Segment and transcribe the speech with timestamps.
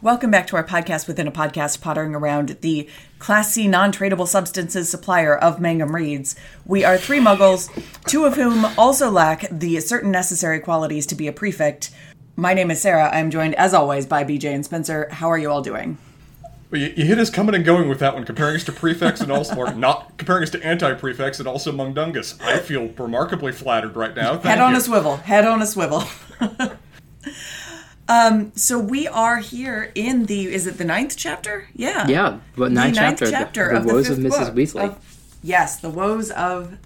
[0.00, 2.88] Welcome back to our podcast within a podcast, pottering around the
[3.18, 6.36] classy, non tradable substances supplier of Mangum Reads.
[6.64, 7.68] We are three muggles,
[8.06, 11.90] two of whom also lack the certain necessary qualities to be a prefect.
[12.38, 13.10] My name is Sarah.
[13.12, 15.08] I'm joined, as always, by BJ and Spencer.
[15.10, 15.98] How are you all doing?
[16.70, 19.20] Well, you, you hit us coming and going with that one, comparing us to prefects
[19.20, 22.40] and also, or not comparing us to anti-prefects and also Mundungus.
[22.40, 24.34] I feel remarkably flattered right now.
[24.34, 24.78] Thank Head on you.
[24.78, 25.16] a swivel.
[25.16, 26.04] Head on a swivel.
[28.08, 31.68] um, so we are here in the is it the ninth chapter?
[31.74, 32.06] Yeah.
[32.06, 34.30] Yeah, but ninth the ninth chapter, the- chapter the of woes the of Mrs.
[34.30, 34.84] book Weasley.
[34.90, 36.78] of- yes, the woes of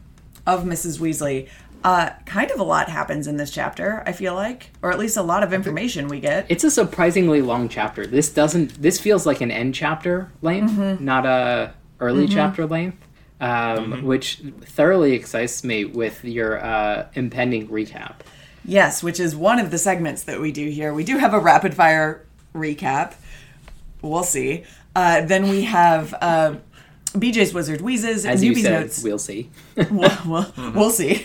[0.47, 0.99] of Mrs.
[0.99, 1.51] Weasley.
[1.85, 4.03] Uh, kind of a lot happens in this chapter.
[4.07, 6.47] I feel like, or at least a lot of information we get.
[6.49, 8.07] It's a surprisingly long chapter.
[8.07, 8.81] This doesn't.
[8.81, 11.05] This feels like an end chapter length, Mm-hmm.
[11.05, 12.99] not a early chapter length,
[13.41, 18.17] um, which thoroughly excites me with your uh, impending recap.
[18.65, 20.95] Yes, which is one of the segments that we do here.
[20.95, 23.15] We do have a rapid fire recap.
[24.03, 24.65] We'll see.
[24.95, 26.57] Uh, then we have uh,
[27.15, 29.03] BJ's Wizard Wheezes, As you Newbie's said, Notes.
[29.03, 29.51] we'll see.
[29.91, 31.25] we'll, we'll, we'll see.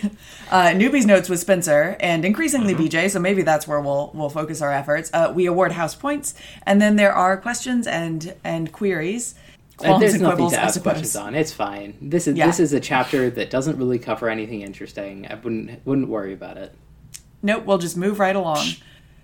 [0.50, 2.84] Uh, newbies notes with Spencer, and increasingly Mm-hmm.
[2.86, 3.10] BJ.
[3.12, 5.10] So maybe that's where we'll we'll focus our efforts.
[5.14, 6.34] Uh, we award house points,
[6.66, 9.36] and then there are questions and and queries.
[9.84, 11.36] Uh, There's and nothing quibbles, to I ask questions on.
[11.36, 11.96] It's fine.
[12.02, 12.48] This is Yeah.
[12.48, 15.28] this is a chapter that doesn't really cover anything interesting.
[15.30, 16.74] I wouldn't wouldn't worry about it.
[17.44, 18.66] Nope, we'll just move right along.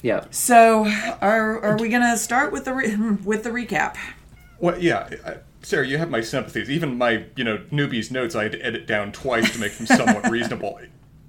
[0.02, 0.26] Yeah.
[0.30, 0.86] So,
[1.22, 3.96] are are we gonna start with the re- with the recap?
[4.60, 6.70] Well, yeah, I, Sarah, you have my sympathies.
[6.70, 9.88] Even my, you know, newbie's notes I had to edit down twice to make them
[9.88, 10.80] somewhat reasonable.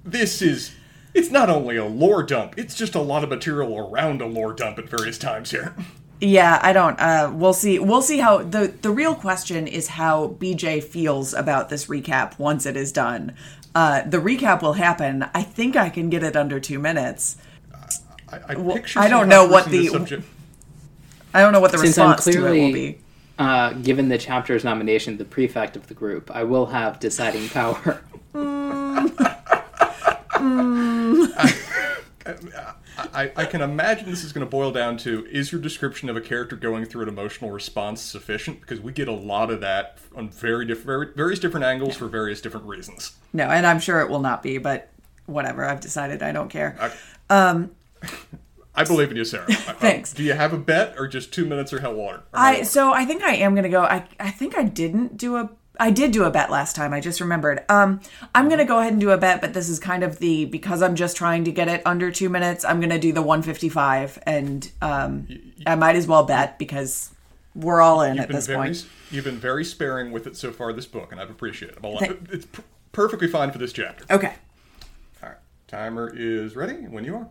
[0.05, 0.71] This is.
[1.13, 4.53] It's not only a lore dump, it's just a lot of material around a lore
[4.53, 5.73] dump at various times here.
[6.21, 6.99] Yeah, I don't.
[6.99, 7.79] Uh, we'll see.
[7.79, 12.65] We'll see how the the real question is how BJ feels about this recap once
[12.65, 13.33] it is done.
[13.73, 15.25] Uh, the recap will happen.
[15.33, 17.37] I think I can get it under two minutes.
[18.31, 20.25] I, I Well, I don't know what the- subject.
[21.33, 22.97] I don't know what the Since I'm response to it will be.
[23.37, 28.01] uh, given the chapter's nomination, the prefect of the group, I will have deciding power.
[33.13, 36.17] I, I can imagine this is going to boil down to is your description of
[36.17, 38.61] a character going through an emotional response sufficient?
[38.61, 42.41] Because we get a lot of that on very different, various different angles for various
[42.41, 43.15] different reasons.
[43.33, 44.89] No, and I'm sure it will not be, but
[45.25, 45.65] whatever.
[45.65, 46.77] I've decided I don't care.
[46.79, 46.91] I
[47.29, 47.71] um,
[48.83, 49.45] believe in you, Sarah.
[49.53, 50.13] Thanks.
[50.13, 52.23] do you have a bet or just two minutes or hell water?
[52.33, 53.83] Or I so I think I am gonna go.
[53.83, 55.49] I I think I didn't do a.
[55.79, 56.93] I did do a bet last time.
[56.93, 57.63] I just remembered.
[57.69, 58.01] Um,
[58.33, 60.81] I'm gonna go ahead and do a bet, but this is kind of the because
[60.81, 62.65] I'm just trying to get it under two minutes.
[62.65, 65.27] I'm gonna do the 155, and um,
[65.65, 67.13] I might as well bet because
[67.55, 68.85] we're all in at this very, point.
[69.11, 71.83] You've been very sparing with it so far this book, and I've appreciated it.
[71.83, 71.97] Well,
[72.31, 72.47] It's
[72.91, 74.05] perfectly fine for this chapter.
[74.13, 74.33] Okay.
[75.23, 75.37] All right,
[75.67, 77.27] timer is ready when you are.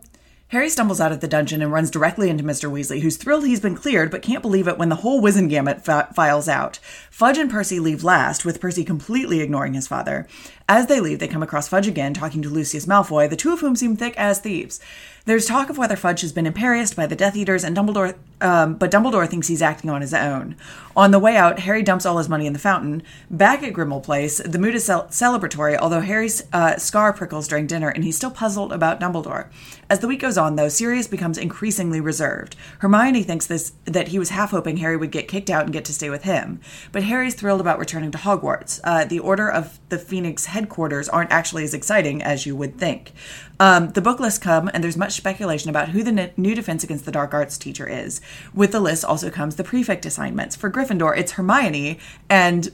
[0.55, 2.71] Harry stumbles out of the dungeon and runs directly into Mr.
[2.71, 6.07] Weasley, who's thrilled he's been cleared but can't believe it when the whole Wizengamot fi-
[6.15, 6.79] files out.
[7.11, 10.29] Fudge and Percy leave last, with Percy completely ignoring his father.
[10.69, 13.59] As they leave, they come across Fudge again, talking to Lucius Malfoy, the two of
[13.59, 14.79] whom seem thick as thieves.
[15.25, 18.75] There's talk of whether Fudge has been imperioused by the Death Eaters, and Dumbledore, um,
[18.75, 20.55] but Dumbledore thinks he's acting on his own.
[20.95, 23.01] On the way out, Harry dumps all his money in the fountain.
[23.31, 27.65] Back at Grimmauld Place, the mood is cel- celebratory, although Harry's uh, scar prickles during
[27.65, 29.47] dinner, and he's still puzzled about Dumbledore.
[29.89, 32.55] As the week goes on, though, Sirius becomes increasingly reserved.
[32.79, 35.85] Hermione thinks this that he was half hoping Harry would get kicked out and get
[35.85, 36.59] to stay with him,
[36.91, 38.79] but Harry's thrilled about returning to Hogwarts.
[38.83, 43.11] Uh, the Order of the Phoenix headquarters aren't actually as exciting as you would think.
[43.59, 47.05] Um, the book lists come, and there's much speculation about who the new Defense Against
[47.05, 48.21] the Dark Arts teacher is.
[48.53, 50.55] With the list also comes the prefect assignments.
[50.55, 51.99] For Gryffindor, it's Hermione
[52.29, 52.69] and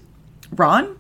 [0.56, 0.98] Ron.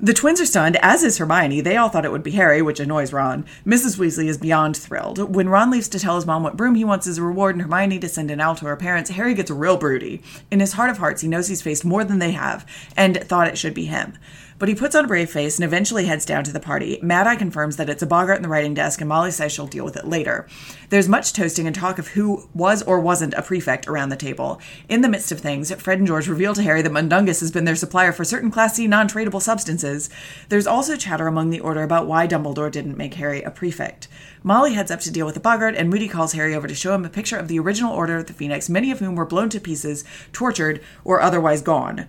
[0.00, 1.60] The twins are stunned, as is Hermione.
[1.60, 3.44] They all thought it would be Harry, which annoys Ron.
[3.66, 3.98] Mrs.
[3.98, 5.34] Weasley is beyond thrilled.
[5.34, 7.62] When Ron leaves to tell his mom what broom he wants as a reward and
[7.62, 10.22] Hermione to send an owl to her parents, Harry gets real broody.
[10.50, 13.46] In his heart of hearts, he knows he's faced more than they have, and thought
[13.46, 14.16] it should be him.
[14.58, 16.98] But he puts on a brave face and eventually heads down to the party.
[17.02, 19.66] Mad Eye confirms that it's a boggart in the writing desk, and Molly says she'll
[19.66, 20.46] deal with it later.
[20.90, 24.60] There's much toasting and talk of who was or wasn't a prefect around the table.
[24.88, 27.64] In the midst of things, Fred and George reveal to Harry that Mundungus has been
[27.64, 30.08] their supplier for certain Class C non tradable substances.
[30.48, 34.08] There's also chatter among the Order about why Dumbledore didn't make Harry a prefect.
[34.42, 36.94] Molly heads up to deal with the boggart, and Moody calls Harry over to show
[36.94, 39.48] him a picture of the original Order of the Phoenix, many of whom were blown
[39.48, 42.06] to pieces, tortured, or otherwise gone.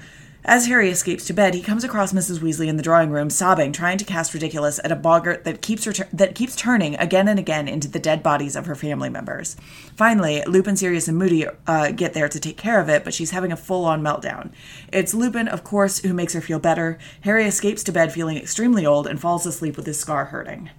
[0.47, 2.37] As Harry escapes to bed, he comes across Mrs.
[2.37, 5.85] Weasley in the drawing room, sobbing, trying to cast Riddikulus at a boggart that keeps
[5.87, 9.55] retur- that keeps turning again and again into the dead bodies of her family members.
[9.95, 13.31] Finally, Lupin, Sirius, and Moody uh, get there to take care of it, but she's
[13.31, 14.51] having a full-on meltdown.
[14.93, 16.99] It's Lupin, of course, who makes her feel better.
[17.21, 20.69] Harry escapes to bed feeling extremely old and falls asleep with his scar hurting.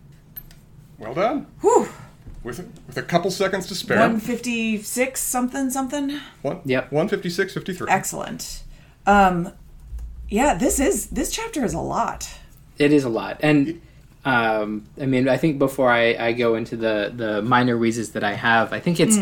[0.96, 1.48] Well done.
[1.62, 1.88] Whew.
[2.44, 3.98] With with a couple seconds to spare.
[3.98, 6.20] One fifty-six something something.
[6.42, 6.92] One, Yep.
[6.92, 7.88] 156, 53.
[7.90, 8.62] Excellent.
[9.06, 9.52] Um,
[10.28, 12.28] yeah, this is this chapter is a lot.
[12.78, 13.80] It is a lot, and
[14.24, 18.24] um, I mean, I think before I, I go into the the minor wheezes that
[18.24, 19.16] I have, I think it's,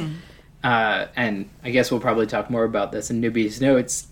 [0.65, 4.07] uh, and I guess we'll probably talk more about this in newbies notes.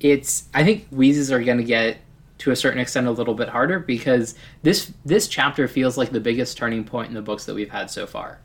[0.00, 1.98] It's I think wheezes are going to get
[2.38, 4.34] to a certain extent a little bit harder because
[4.64, 7.88] this this chapter feels like the biggest turning point in the books that we've had
[7.90, 8.40] so far.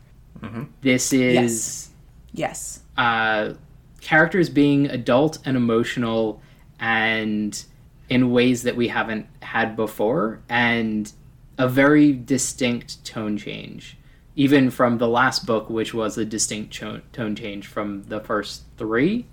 [0.82, 1.90] This is Yes.
[2.32, 2.80] Yes.
[2.96, 3.54] uh,
[4.02, 6.40] characters being adult and emotional
[6.80, 7.64] and
[8.10, 11.12] in ways that we haven't had before and
[11.58, 13.98] a very distinct tone change.
[14.36, 18.64] Even from the last book which was a distinct cho- tone change from the first
[18.78, 19.26] 3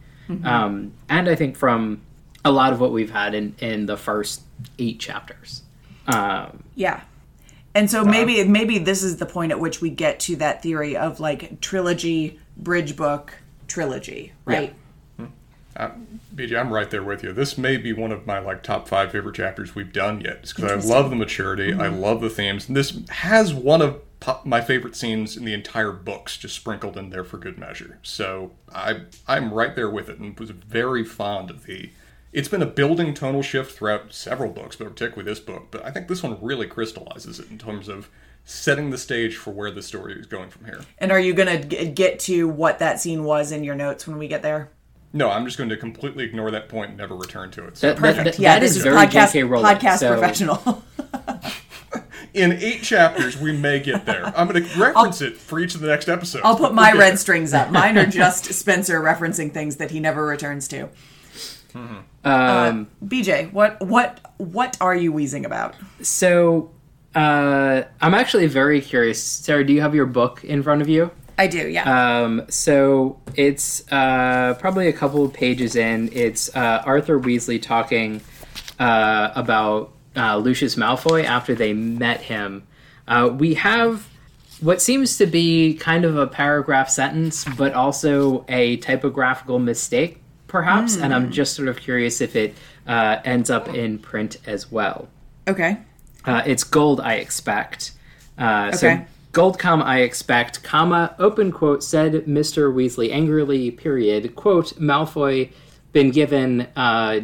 [0.45, 2.01] um, and i think from
[2.45, 4.43] a lot of what we've had in, in the first
[4.79, 5.63] eight chapters.
[6.07, 7.03] Um, Yeah.
[7.77, 10.97] And so maybe maybe this is the point at which we get to that theory
[10.97, 13.35] of like trilogy, bridge book,
[13.67, 14.73] trilogy, right?
[15.77, 15.91] Uh,
[16.35, 17.33] BJ, I'm right there with you.
[17.33, 20.89] This may be one of my like top five favorite chapters we've done yet, because
[20.89, 22.69] I love the maturity, I love the themes.
[22.69, 24.01] And this has one of
[24.45, 27.99] my favorite scenes in the entire books, just sprinkled in there for good measure.
[28.03, 31.91] So I I'm right there with it, and was very fond of the.
[32.33, 35.69] It's been a building tonal shift throughout several books, but particularly this book.
[35.71, 38.11] But I think this one really crystallizes it in terms of
[38.45, 40.81] setting the stage for where the story is going from here.
[40.99, 44.19] And are you going to get to what that scene was in your notes when
[44.19, 44.71] we get there?
[45.17, 47.77] No, I'm just going to completely ignore that point and never return to it.
[47.79, 48.37] So that, that, Perfect.
[48.37, 49.43] that- yeah, that this is is very podcast J.K.
[49.45, 49.77] Rowling.
[49.77, 50.83] podcast so- professional.
[52.35, 54.27] in eight chapters, we may get there.
[54.37, 56.43] I'm going to reference it for each of the next episodes.
[56.45, 57.17] I'll put my red there.
[57.17, 57.71] strings up.
[57.71, 60.89] Mine are just Spencer referencing things that he never returns to.
[62.25, 65.75] um, BJ, what what what are you wheezing about?
[66.03, 66.71] So,
[67.15, 69.23] uh, I'm actually very curious.
[69.23, 71.11] Sarah, do you have your book in front of you?
[71.37, 72.23] I do, yeah.
[72.23, 76.11] Um, so it's uh, probably a couple of pages in.
[76.13, 78.21] It's uh, Arthur Weasley talking
[78.79, 82.67] uh, about uh, Lucius Malfoy after they met him.
[83.09, 84.09] Uh, we have
[84.61, 90.97] what seems to be kind of a paragraph sentence, but also a typographical mistake, perhaps.
[90.97, 92.55] And I'm just sort of curious if it
[92.87, 95.09] uh, ends up in print as well.
[95.49, 95.79] okay.
[96.27, 97.93] Uh, it's gold, I expect.
[98.39, 98.77] Uh, Okay.
[98.77, 99.05] So
[99.35, 102.73] gold, comma, I expect, comma, open quote, said Mr.
[102.73, 105.53] Weasley angrily, period, quote, Malfoy
[105.93, 107.21] been given, uh,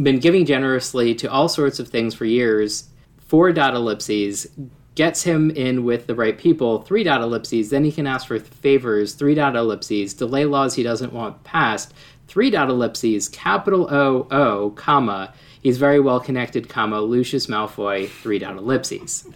[0.00, 2.88] been giving generously to all sorts of things for years,
[3.18, 4.46] four dot ellipses,
[4.94, 8.38] gets him in with the right people, three dot ellipses, then he can ask for
[8.38, 11.92] favors, three dot ellipses, delay laws he doesn't want passed,
[12.28, 18.38] three dot ellipses, capital O O, comma, he's very well connected, comma, Lucius Malfoy, three
[18.38, 19.26] dot ellipses.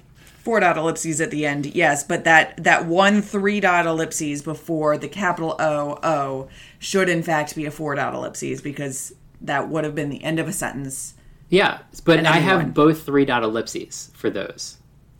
[0.44, 4.98] Four dot ellipses at the end, yes, but that that one three dot ellipses before
[4.98, 6.48] the capital O O
[6.78, 10.38] should in fact be a four dot ellipses because that would have been the end
[10.38, 11.14] of a sentence.
[11.48, 14.76] Yeah, but I have both three dot ellipses for those.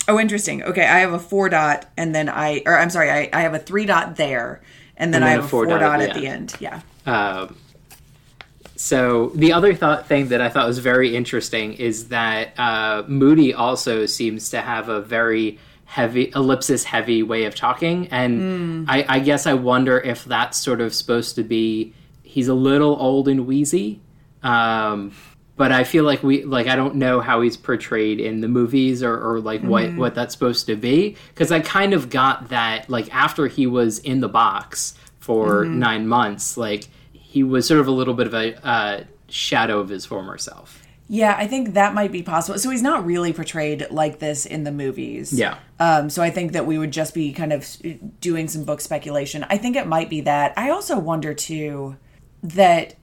[0.07, 0.63] Oh, interesting.
[0.63, 3.55] Okay, I have a four dot, and then I, or I'm sorry, I, I have
[3.55, 4.61] a three dot there,
[4.99, 6.55] and then, And I have a four, dot, at the end.
[6.61, 6.83] Yeah.
[7.07, 7.57] Um,
[8.85, 13.55] so the other thought thing that I thought was very interesting is that uh, Moody
[13.55, 19.19] also seems to have a very heavy ellipsis heavy way of talking, and I, I
[19.21, 23.47] guess I wonder if that's sort of supposed to be he's a little old and
[23.47, 24.03] wheezy.
[24.43, 25.15] Um,
[25.57, 29.03] but I feel like we like I don't know how he's portrayed in the movies
[29.03, 31.17] or, or like what what that's supposed to be.
[31.29, 36.07] Because I kind of got that like after he was in the box for nine
[36.07, 36.89] months like
[37.35, 40.81] he was sort of a little bit of a uh, shadow of his former self.
[41.09, 42.61] Yeah, I think that might be possible.
[42.61, 45.33] So he's not really portrayed like this in the movies.
[45.33, 45.59] Yeah.
[45.81, 47.67] Um, so I think that we would just be kind of
[48.21, 49.45] doing some book speculation.
[49.51, 50.55] I think it might be that.
[50.57, 51.97] I also wonder too
[52.45, 52.95] that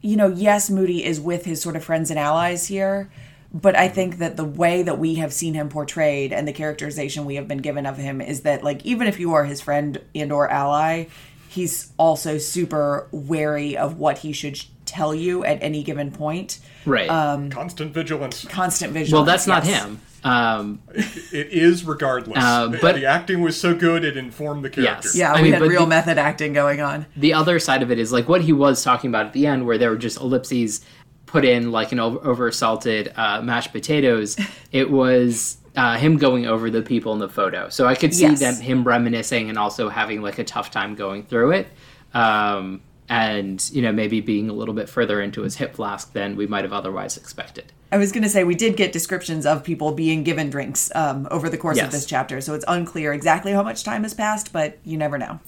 [0.00, 3.12] you know, yes, Moody is with his sort of friends and allies here,
[3.54, 7.26] but I think that the way that we have seen him portrayed and the characterization
[7.26, 10.00] we have been given of him is that like even if you are his friend
[10.16, 11.04] and or ally,
[11.52, 16.58] he's also super wary of what he should tell you at any given point.
[16.84, 17.08] Right.
[17.50, 18.44] Constant vigilance.
[18.46, 19.12] Constant vigilance.
[19.12, 19.84] well, that's not yes.
[19.84, 20.00] him.
[20.24, 22.38] Um, It is regardless.
[22.42, 25.08] Uh, but- the acting was so good it informed the character.
[25.08, 25.16] Yes.
[25.16, 27.06] Yeah, I we mean, had real the- method acting going on.
[27.16, 29.66] the other side of it is like what he was talking about at the end,
[29.66, 30.84] where there were just ellipses
[31.26, 34.36] put in like an over salted uh, mashed potatoes,
[34.70, 37.68] it was uh, him going over the people in the photo.
[37.68, 38.40] So I could see Yes.
[38.40, 41.68] them him reminiscing and also having like a tough time going through it.
[42.14, 46.36] Um, and you know maybe being a little bit further into his hip flask than
[46.36, 47.72] we might have otherwise expected.
[47.90, 51.26] I was going to say we did get descriptions of people being given drinks um,
[51.30, 54.52] over the course of this chapter, so it's unclear exactly how much time has passed,
[54.52, 55.40] but you never know.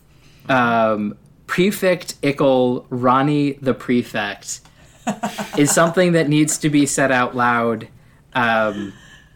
[0.48, 1.16] um,
[1.46, 4.60] prefect Ickle, Ronnie the prefect,
[5.56, 7.88] is something that needs to be said out loud
[8.34, 8.92] um,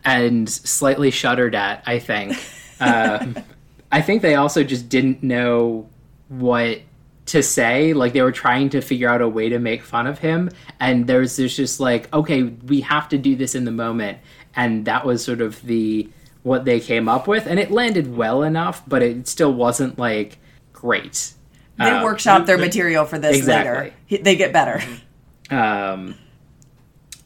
[0.09, 1.83] and slightly shuddered at.
[1.87, 2.37] I think.
[2.81, 3.35] Um,
[3.91, 5.89] I think they also just didn't know
[6.29, 6.79] what
[7.27, 7.93] to say.
[7.93, 10.49] Like they were trying to figure out a way to make fun of him,
[10.79, 14.19] and there's this just like, okay, we have to do this in the moment,
[14.55, 16.09] and that was sort of the
[16.45, 20.39] what they came up with, and it landed well enough, but it still wasn't like
[20.73, 21.33] great.
[21.79, 23.93] They Uh, workshop their material for this exactly.
[24.09, 24.23] later.
[24.23, 24.81] They get better.
[25.51, 26.15] Um,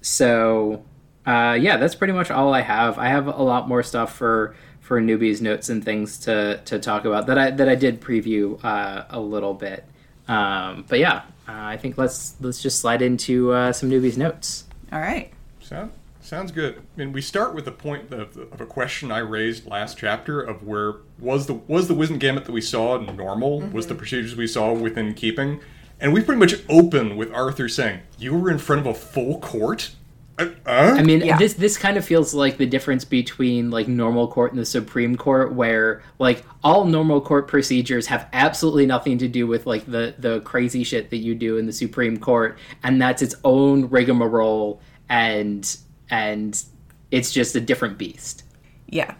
[0.00, 0.82] so
[1.26, 2.98] uh, yeah, that's pretty much all I have.
[2.98, 7.04] I have a lot more stuff for for newbies notes and things to to talk
[7.04, 9.84] about that I that I did preview uh, a little bit.
[10.28, 14.64] Um, but yeah, uh, I think let's let's just slide into uh, some newbies notes.
[14.92, 15.32] All right.
[15.60, 16.76] Sound, sounds good.
[16.76, 20.40] I mean, we start with the point of, of a question I raised last chapter
[20.40, 23.60] of where was the was the Wizengamot that we saw normal?
[23.60, 25.60] Was the procedures we saw within keeping?
[26.00, 29.38] And we pretty much open with Arthur saying, "You were in front of a full
[29.38, 29.92] court."
[30.38, 30.48] Uh?
[30.66, 31.36] I mean, Yeah.
[31.36, 35.16] this this kind of feels like the difference between like normal court and the Supreme
[35.16, 40.14] Court, where like all normal court procedures have absolutely nothing to do with like the
[40.18, 44.80] the crazy shit that you do in the Supreme Court, and that's its own rigmarole,
[45.08, 45.76] and
[46.10, 46.64] and
[47.10, 48.44] it's just a different beast.
[48.88, 49.14] Yeah.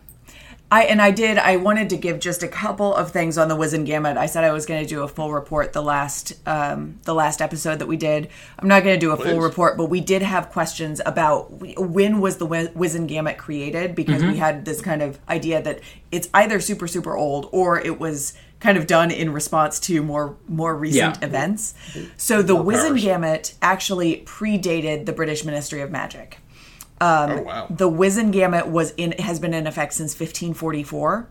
[0.72, 3.56] I and I did I wanted to give just a couple of things on the
[3.56, 4.16] Wizengamot.
[4.16, 7.42] I said I was going to do a full report the last um the last
[7.42, 8.28] episode that we did.
[8.58, 12.20] I'm not going to do a full report, but we did have questions about when
[12.20, 16.58] was the Wi- Wizengamot created because we had this kind of idea that it's either
[16.58, 21.18] super super old or it was kind of done in response to more more recent
[21.20, 21.26] Yeah.
[21.26, 21.74] events.
[22.16, 23.02] So the Wizen powers.
[23.02, 26.38] Gamut actually predated the British Ministry of Magic.
[27.02, 27.66] Oh wow!
[27.68, 31.28] The Wizengamot was in has been in effect since 1544.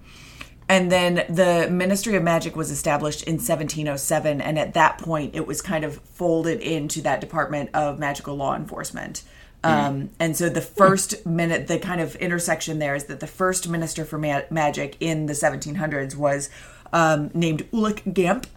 [0.69, 5.45] And then the Ministry of Magic was established in 1707 and at that point it
[5.45, 9.23] was kind of folded into that Department of Magical Law Enforcement.
[9.63, 13.67] Um, and so the first minute, the kind of intersection there is that the first
[13.69, 16.49] minister for ma- magic in the 1700s was
[16.93, 18.47] um, named Ulick Gamp,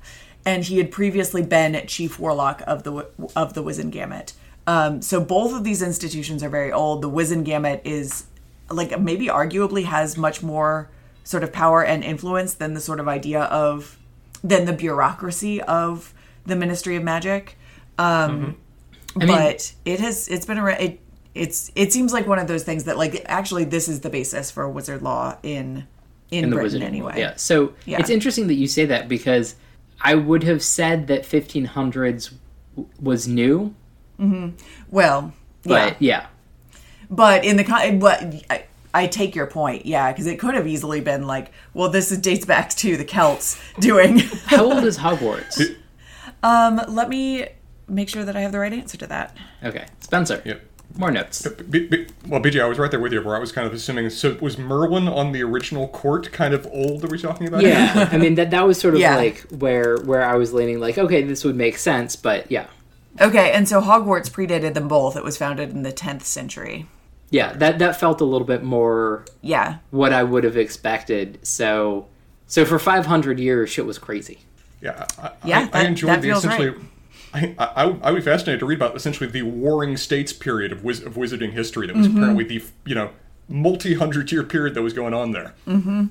[0.47, 3.07] and he had previously been chief warlock of the
[3.37, 4.33] of the Wizengamot.
[4.67, 7.03] Um, so both of these institutions are very old.
[7.03, 8.25] The Wizengamot is
[8.71, 10.89] like maybe arguably has much more
[11.23, 13.99] sort of power and influence than the sort of idea of
[14.43, 16.13] than the bureaucracy of
[16.47, 17.57] the Ministry of Magic.
[17.99, 18.57] Um,
[19.17, 20.81] I mean- but it has it's been around.
[20.81, 21.01] It,
[21.35, 24.51] it's it seems like one of those things that like actually this is the basis
[24.51, 25.87] for wizard law in
[26.31, 27.05] in, in the Britain Wizarding anyway.
[27.07, 27.19] World.
[27.19, 27.35] Yeah.
[27.37, 27.99] So Yeah.
[28.01, 29.57] it's interesting that you say that because
[30.01, 32.33] I would have said that 1500s
[33.01, 33.75] was new,
[34.19, 35.33] Well,
[35.65, 35.91] yeah.
[35.91, 36.27] but yeah.
[37.11, 40.67] But in the con- what I, I take your point, yeah, because it could have
[40.67, 44.19] easily been like, well, this is, dates back to the Celts doing.
[44.47, 45.77] How old is Hogwarts?
[46.43, 47.47] um, let me
[47.89, 49.37] make sure that I have the right answer to that.
[49.63, 50.43] Okay, Spencer.
[50.45, 50.63] Yep.
[50.97, 51.47] More notes.
[51.69, 53.73] B- B- well, BJ, I was right there with you, where I was kind of
[53.73, 54.09] assuming.
[54.11, 57.05] So, was Merlin on the original court kind of old?
[57.05, 57.63] Are we talking about?
[57.63, 59.17] Yeah, I mean that that was sort of Yeah.
[59.17, 60.79] like where where I was leaning.
[60.79, 62.67] Like, okay, this would make sense, but yeah,
[63.21, 65.17] Okay, and so Hogwarts predated them both.
[65.17, 66.87] It was founded in the 10th century.
[67.31, 69.79] yeah, that that felt a little bit more Yeah.
[69.91, 71.39] what I would have expected.
[71.43, 72.07] So,
[72.47, 74.41] so for 500 years, shit was crazy.
[74.81, 76.69] Yeah, I, Yeah, I, I enjoyed that the feels essentially.
[76.71, 76.79] right.
[77.33, 80.85] I, I, I would be fascinated to read about essentially the Warring States period of,
[80.85, 82.17] wiz- of wizarding history that was Mm-hmm.
[82.19, 83.11] apparently the you know
[83.49, 85.55] multi hundred year period that was going on there.
[85.67, 86.07] Mm-hmm.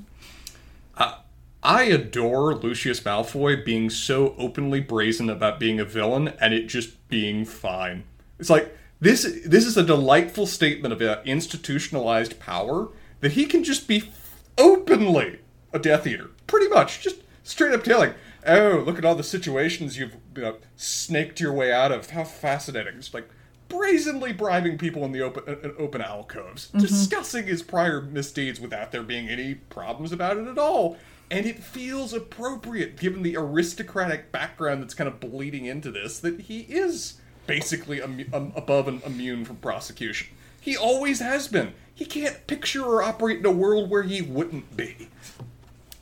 [1.63, 7.07] I adore Lucius Malfoy being so openly brazen about being a villain and it just
[7.07, 8.03] being fine.
[8.37, 9.23] It's like this.
[9.45, 12.89] This is a delightful statement of institutionalized power
[13.21, 14.11] that he can just be
[14.57, 15.39] openly
[15.71, 18.13] a Death Eater, pretty much, just straight up telling,
[18.45, 22.09] "Oh, look at all the situations you've you know, snaked your way out of.
[22.09, 23.29] How fascinating!" It's like
[23.73, 29.27] brazenly bribing people in the open open alcoves, discussing his prior misdeeds without there being
[29.27, 30.97] any problems about it at all.
[31.31, 36.41] And it feels appropriate, given the aristocratic background that's kind of bleeding into this, that
[36.41, 37.15] he is
[37.47, 40.27] basically um, above and immune from prosecution.
[40.59, 41.73] He always has been.
[41.95, 45.09] He can't picture or operate in a world where he wouldn't be.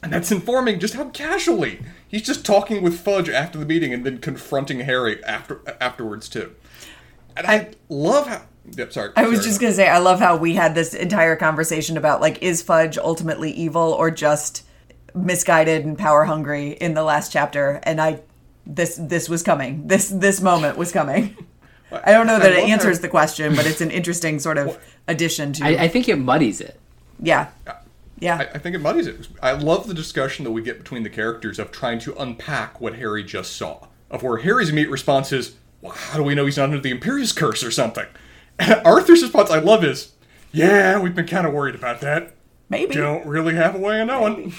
[0.04, 4.06] And that's informing just how casually he's just talking with Fudge after the meeting and
[4.06, 6.56] then confronting Harry after afterwards too.
[7.38, 8.42] And I, love how.
[8.78, 9.12] Yep, sorry.
[9.16, 9.50] I was sorry.
[9.50, 12.98] just gonna say, I love how we had this entire conversation about like, is Fudge
[12.98, 14.66] ultimately evil or just
[15.14, 17.80] misguided and power hungry in the last chapter?
[17.84, 18.22] And I,
[18.66, 19.88] this this was coming.
[19.88, 21.36] This this moment was coming.
[21.92, 24.80] I don't know that it answers how- the question, but it's an interesting sort of
[25.08, 25.66] addition to.
[25.66, 26.80] I, I think it muddies it.
[27.20, 27.50] yeah,
[28.20, 29.28] yeah, I, I think it muddies it.
[29.42, 32.96] I love the discussion that we get between the characters of trying to unpack what
[32.96, 33.88] Harry just saw.
[34.12, 36.98] Of where Harry's immediate response is, well, how do we know he's not under the
[36.98, 38.06] Imperius Curse or something?
[38.60, 40.14] And Arthur's response, I love, is,
[40.52, 42.36] yeah, we've been kind of worried about that.
[42.70, 42.96] maybe.
[42.96, 44.54] Don't really have a way of knowing.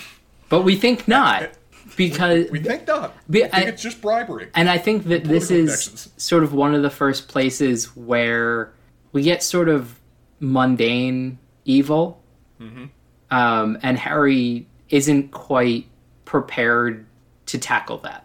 [0.49, 1.51] But we think not.
[1.97, 3.15] Because We think not.
[3.31, 4.49] Be- we think I- it's just bribery.
[4.55, 8.73] And I think that this is sort of one of the first places where
[9.13, 9.99] we get sort of
[10.41, 12.23] mundane evil.
[12.61, 12.85] Mm-hmm.
[13.31, 15.87] Um, and Harry isn't quite
[16.25, 17.05] prepared
[17.47, 18.22] to tackle that.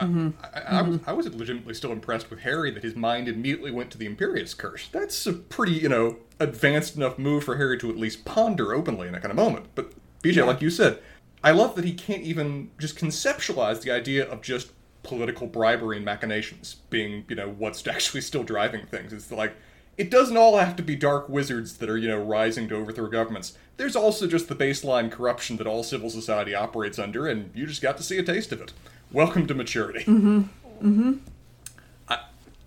[0.00, 0.28] Yeah, I, mm-hmm.
[0.42, 1.10] I, I, was, mm-hmm.
[1.10, 4.56] I was legitimately still impressed with Harry that his mind immediately went to the Imperius
[4.56, 4.88] Curse.
[4.88, 9.06] That's a pretty, you know, advanced enough move for Harry to at least ponder openly
[9.06, 9.66] in that kind of moment.
[9.74, 9.92] But
[10.22, 11.00] BJ, like you said,
[11.42, 16.04] I love that he can't even just conceptualize the idea of just political bribery and
[16.04, 19.12] machinations being, you know, what's actually still driving things.
[19.12, 19.54] It's like
[19.96, 23.08] it doesn't all have to be dark wizards that are, you know, rising to overthrow
[23.08, 23.56] governments.
[23.76, 27.82] There's also just the baseline corruption that all civil society operates under, and you just
[27.82, 28.72] got to see a taste of it.
[29.12, 30.00] Welcome to maturity.
[30.00, 30.40] Mm-hmm.
[30.82, 31.12] Mm-hmm.
[32.08, 32.18] I,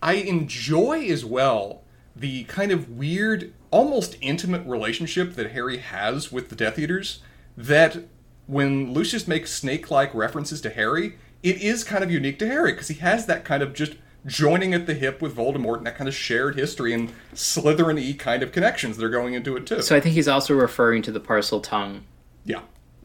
[0.01, 1.83] I enjoy as well
[2.15, 7.19] the kind of weird, almost intimate relationship that Harry has with the Death Eaters.
[7.55, 8.05] That
[8.45, 12.89] when Lucius makes snake-like references to Harry, it is kind of unique to Harry because
[12.89, 13.93] he has that kind of just
[14.25, 18.43] joining at the hip with Voldemort and that kind of shared history and Slytherin-y kind
[18.43, 19.81] of connections that are going into it too.
[19.81, 22.01] So I think he's also referring to the Parseltongue.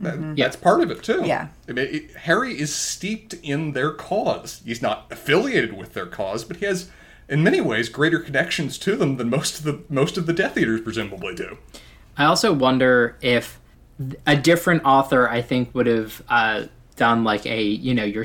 [0.00, 0.10] Yeah.
[0.16, 1.22] That- That's part of it too.
[1.24, 1.48] Yeah.
[1.68, 4.62] I mean, it, Harry is steeped in their cause.
[4.64, 6.90] He's not affiliated with their cause, but he has,
[7.28, 10.56] in many ways, greater connections to them than most of the most of the Death
[10.56, 11.58] Eaters presumably do.
[12.16, 13.60] I also wonder if
[14.26, 16.64] a different author, I think, would have uh,
[16.96, 18.24] done like a you know your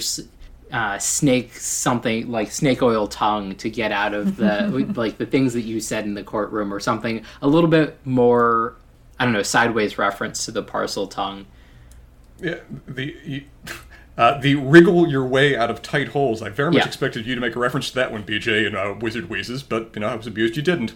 [0.71, 5.53] uh, snake something like snake oil tongue to get out of the like the things
[5.53, 8.75] that you said in the courtroom or something a little bit more
[9.19, 11.45] I don't know sideways reference to the parcel tongue.
[12.43, 12.55] Yeah.
[12.87, 13.15] The.
[13.23, 13.43] you-
[14.15, 16.43] Uh, the wriggle your way out of tight holes.
[16.43, 16.85] I very much Yeah.
[16.85, 19.89] expected you to make a reference to that one, BJ, in uh, Wizard Wheezes, but
[19.95, 20.55] you know I was abused.
[20.55, 20.93] You didn't.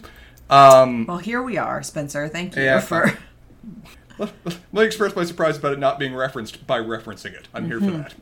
[0.51, 2.27] Um, Well, here we are, Spencer.
[2.27, 3.17] Thank you Yeah, for.
[4.19, 4.31] let
[4.71, 7.47] me express my surprise about it not being referenced by referencing it.
[7.55, 8.13] I'm here for that.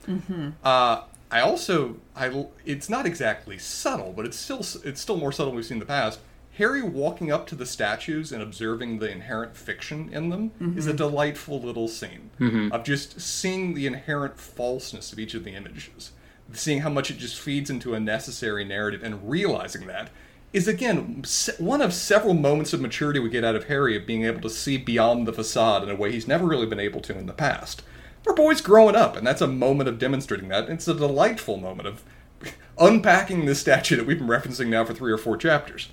[0.64, 5.52] Uh, I also, I, it's not exactly subtle, but it's still, it's still more subtle
[5.52, 6.20] than we've seen in the past.
[6.58, 10.90] Harry walking up to the statues and observing the inherent fiction in them is a
[10.90, 10.98] mm-hmm.
[10.98, 12.72] delightful little scene mm-hmm.
[12.72, 16.12] of just seeing the inherent falseness of each of the images,
[16.54, 20.10] seeing how much it just feeds into a necessary narrative, and realizing that
[20.54, 21.26] is again
[21.58, 24.50] one of several moments of maturity we get out of Harry of being able to
[24.50, 27.34] see beyond the facade in a way he's never really been able to in the
[27.34, 27.82] past.
[28.26, 30.70] Our boy's growing up, and that's a moment of demonstrating that.
[30.70, 32.04] It's a delightful moment of
[32.80, 35.90] unpacking this statue that we've been referencing now for three or four chapters.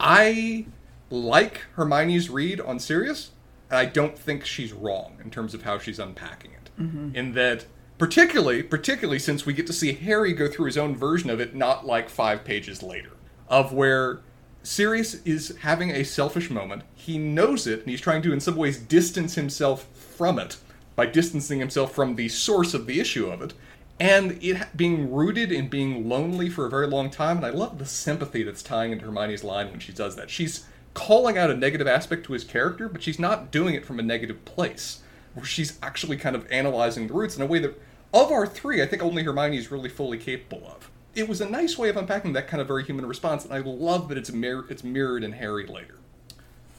[0.00, 0.66] I
[1.10, 3.30] like Hermione's read on Sirius,
[3.68, 6.70] and I don't think she's wrong in terms of how she's unpacking it.
[6.80, 7.14] Mm-hmm.
[7.14, 7.66] In that,
[7.98, 11.54] particularly, particularly since we get to see Harry go through his own version of it,
[11.54, 13.12] not like five pages later,
[13.48, 14.20] of where
[14.62, 16.82] Sirius is having a selfish moment.
[16.94, 20.56] He knows it, and he's trying to, in some ways, distance himself from it
[20.96, 23.54] by distancing himself from the source of the issue of it
[24.00, 27.36] and it being rooted in being lonely for a very long time.
[27.36, 30.30] And I love the sympathy that's tying into Hermione's line when she does that.
[30.30, 34.00] She's calling out a negative aspect to his character, but she's not doing it from
[34.00, 35.02] a negative place.
[35.34, 37.80] Where she's actually kind of analyzing the roots in a way that,
[38.12, 40.90] of our three, I think only Hermione is really fully capable of.
[41.14, 43.58] It was a nice way of unpacking that kind of very human response, and I
[43.58, 45.98] love that it's mir- it's mirrored in Harry later.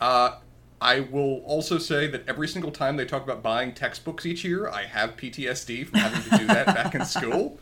[0.01, 0.37] Uh,
[0.81, 4.67] I will also say that every single time they talk about buying textbooks each year,
[4.67, 7.59] I have PTSD from having to do that back in school,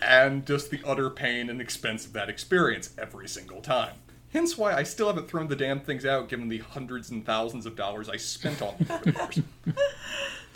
[0.00, 3.96] and just the utter pain and expense of that experience every single time.
[4.32, 7.66] Hence why I still haven't thrown the damn things out, given the hundreds and thousands
[7.66, 9.14] of dollars I spent on them.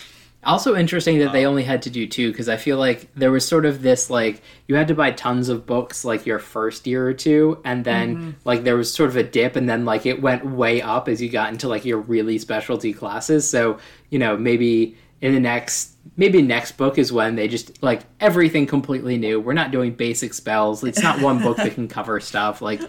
[0.45, 3.47] Also interesting that they only had to do two because I feel like there was
[3.47, 7.07] sort of this like you had to buy tons of books like your first year
[7.07, 8.31] or two, and then mm-hmm.
[8.45, 11.23] like there was sort of a dip, and then like it went way up as
[11.23, 13.49] you got into like your really specialty classes.
[13.49, 13.79] So
[14.11, 18.67] you know maybe in the next maybe next book is when they just like everything
[18.67, 19.41] completely new.
[19.41, 20.83] We're not doing basic spells.
[20.83, 22.81] It's not one book that can cover stuff like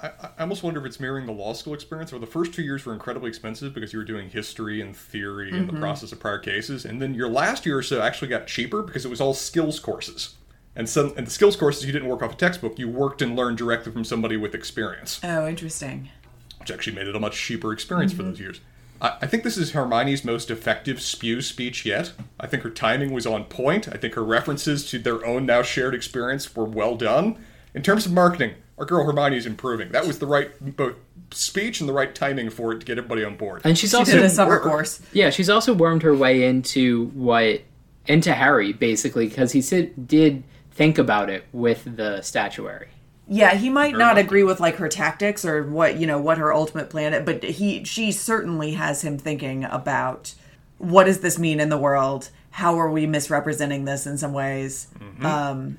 [0.00, 0.08] I,
[0.38, 2.86] I almost wonder if it's mirroring the law school experience, where the first two years
[2.86, 5.80] were incredibly expensive because you were doing history and theory and the mm-hmm.
[5.80, 9.04] process of prior cases, and then your last year or so actually got cheaper because
[9.04, 10.36] it was all skills courses,
[10.76, 13.34] And some and the skills courses you didn't work off a textbook, you worked and
[13.34, 16.10] learned directly from somebody with experience, Oh, interesting.
[16.58, 18.30] which actually made it a much cheaper experience for mm-hmm.
[18.30, 18.60] those years.
[19.00, 22.12] I, I think this is Hermione's most effective spew speech yet.
[22.38, 23.88] I think her timing was on point.
[23.88, 27.36] I think her references to their own now shared experience were well done.
[27.74, 29.90] In terms of marketing, our girl Hermione is improving.
[29.92, 30.94] That was the right both
[31.30, 33.62] speech and the right timing for it to get everybody on board.
[33.64, 34.62] And she's She also did a summer work.
[34.62, 35.00] course.
[35.12, 37.62] Yeah, she's also wormed her way into what
[38.06, 42.88] into Harry basically because he said, did think about it with the statuary.
[43.30, 44.24] Yeah, he might Very not much.
[44.24, 47.84] agree with like her tactics or what you know what her ultimate plan, but he
[47.84, 50.34] she certainly has him thinking about
[50.78, 52.30] what does this mean in the world?
[52.52, 54.86] How are we misrepresenting this in some ways?
[54.98, 55.26] Mm-hmm.
[55.26, 55.78] Um,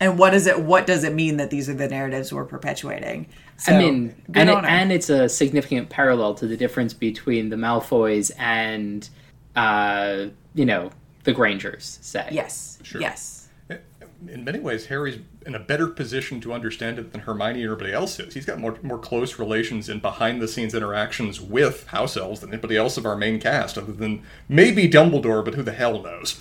[0.00, 0.60] and what is it?
[0.60, 3.28] What does it mean that these are the narratives we're perpetuating?
[3.56, 6.92] So, I mean, good and it, on and it's a significant parallel to the difference
[6.92, 9.08] between the Malfoys and,
[9.54, 10.90] uh, you know,
[11.24, 11.98] the Grangers.
[12.02, 13.00] Say yes, Sure.
[13.00, 13.48] yes,
[14.28, 17.92] in many ways, Harry's in a better position to understand it than Hermione or anybody
[17.92, 18.34] else is.
[18.34, 22.50] He's got more more close relations and behind the scenes interactions with house elves than
[22.50, 26.40] anybody else of our main cast, other than maybe Dumbledore, but who the hell knows?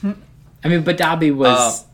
[0.63, 1.83] I mean, but Dobby was.
[1.83, 1.87] Uh,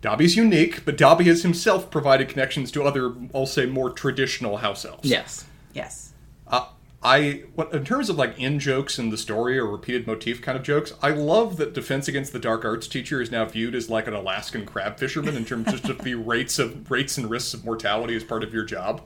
[0.00, 4.84] Dobby's unique, but Dobby has himself provided connections to other, I'll say, more traditional house
[4.84, 5.08] elves.
[5.08, 5.44] yes.
[5.72, 6.12] yes.
[6.46, 6.66] Uh,
[7.02, 10.56] I, what, in terms of like in jokes in the story or repeated motif kind
[10.56, 13.88] of jokes, I love that Defense Against the Dark Arts teacher is now viewed as
[13.88, 17.54] like an Alaskan crab fisherman in terms just of the rates of rates and risks
[17.54, 19.02] of mortality as part of your job.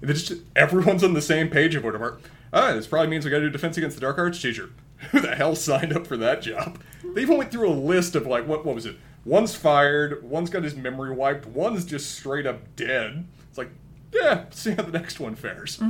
[0.00, 2.20] And it's just everyone's on the same page of whatever.
[2.52, 4.70] Ah, this probably means we got to do Defense Against the Dark Arts teacher.
[5.10, 6.80] Who the hell signed up for that job?
[7.14, 8.96] They even went through a list of like what what was it?
[9.24, 13.26] One's fired, one's got his memory wiped, one's just straight up dead.
[13.48, 13.70] It's like,
[14.12, 15.80] yeah, see how the next one fares.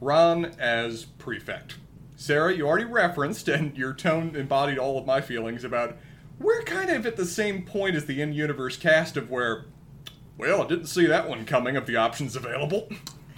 [0.00, 1.76] Ron as prefect.
[2.16, 5.96] Sarah, you already referenced, and your tone embodied all of my feelings about
[6.38, 9.66] we're kind of at the same point as the in universe cast of where,
[10.38, 12.88] well, I didn't see that one coming of the options available.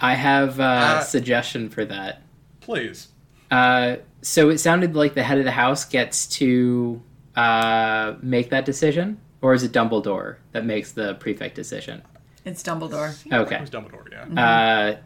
[0.01, 2.21] I have uh, Uh, a suggestion for that.
[2.61, 3.09] Please.
[3.51, 7.01] Uh, so it sounded like the head of the house gets to
[7.35, 12.01] uh, make that decision, or is it Dumbledore that makes the prefect decision?
[12.45, 13.09] It's Dumbledore.
[13.27, 13.35] Okay.
[13.35, 13.59] It Okay.
[13.61, 14.23] was Dumbledore, yeah.
[14.41, 14.97] Uh,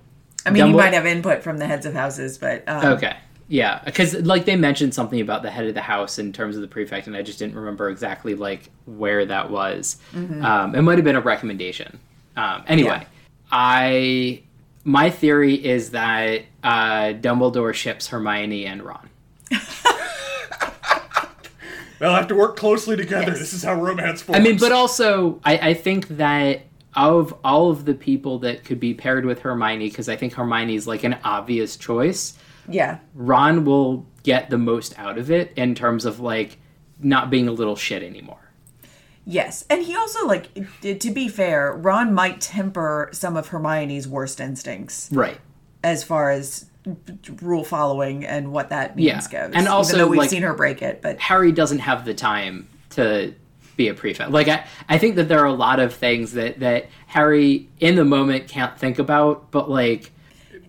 [0.45, 3.15] I mean, he Dumbledore- might have input from the heads of houses, but um, okay.
[3.49, 6.61] Yeah, because like they mentioned something about the head of the house in terms of
[6.61, 9.95] the prefect, and I just didn't remember exactly like where that was.
[10.13, 11.97] Um, it might have been a recommendation.
[12.35, 13.05] Um, anyway, Yeah.
[13.51, 14.41] I
[14.83, 19.09] my theory is that uh, Dumbledore ships Hermione and Ron.
[21.99, 23.31] They'll have to work closely together.
[23.31, 23.39] Yes.
[23.39, 24.39] This is how romance forms.
[24.39, 26.61] I mean, but also, I, I think that
[26.95, 30.75] of all of the people that could be paired with Hermione, because I think Hermione
[30.75, 35.73] is like an obvious choice, yeah, Ron will get the most out of it in
[35.75, 36.57] terms of like
[36.99, 38.51] not being a little shit anymore.
[39.25, 40.49] Yes, and he also like
[40.81, 45.37] to be fair, Ron might temper some of Hermione's worst instincts Right.
[45.83, 46.66] as far as
[47.41, 49.55] rule following and what that means Yeah, goes.
[49.55, 52.13] and also, even though we've like- seen her break it, but Harry doesn't have the
[52.13, 53.33] time to
[53.75, 54.31] be a prefect.
[54.31, 57.95] Like I, I think that there are a lot of things that that Harry in
[57.95, 60.11] the moment can't think about, but like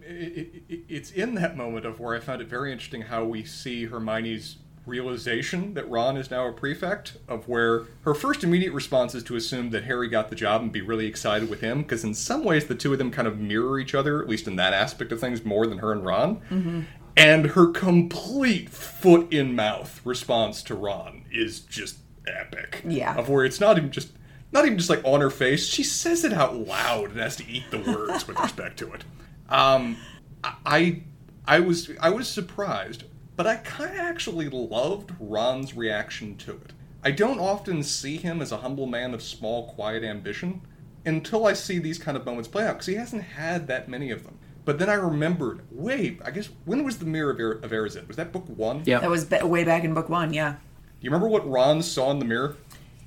[0.06, 3.44] it, it, it's in that moment of where I found it very interesting how we
[3.44, 4.56] see Hermione's
[4.88, 9.36] realization that Ron is now a prefect, of where her first immediate response is to
[9.36, 12.42] assume that Harry got the job and be really excited with him, because in some
[12.42, 15.12] ways the two of them kind of mirror each other, at least in that aspect
[15.12, 16.86] of things, more than her and Ron.
[17.16, 22.82] And her complete foot in mouth response to Ron is just epic.
[22.86, 23.16] Yeah.
[23.16, 24.12] Of where it's not even just
[24.52, 27.46] not even just like on her face, she says it out loud and has to
[27.46, 29.04] eat the words with respect to it.
[29.48, 29.96] Um,
[30.44, 31.02] I,
[31.46, 33.04] I was, I was surprised,
[33.38, 36.72] but I kind of actually loved Ron's reaction to it.
[37.04, 40.60] I don't often see him as a humble man of small, quiet ambition
[41.06, 44.10] until I see these kind of moments play out because he hasn't had that many
[44.10, 44.38] of them.
[44.64, 48.08] But then I remembered, wait, I guess when was the Mirror of, er- of Erised?
[48.08, 48.82] Was that book one?
[48.84, 48.98] yeah.
[48.98, 50.32] that was ba- way back in book one.
[50.34, 50.56] Yeah,
[51.00, 52.56] You remember what Ron saw in the mirror?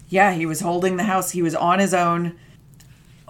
[0.08, 1.32] yeah, he was holding the house.
[1.32, 2.39] He was on his own,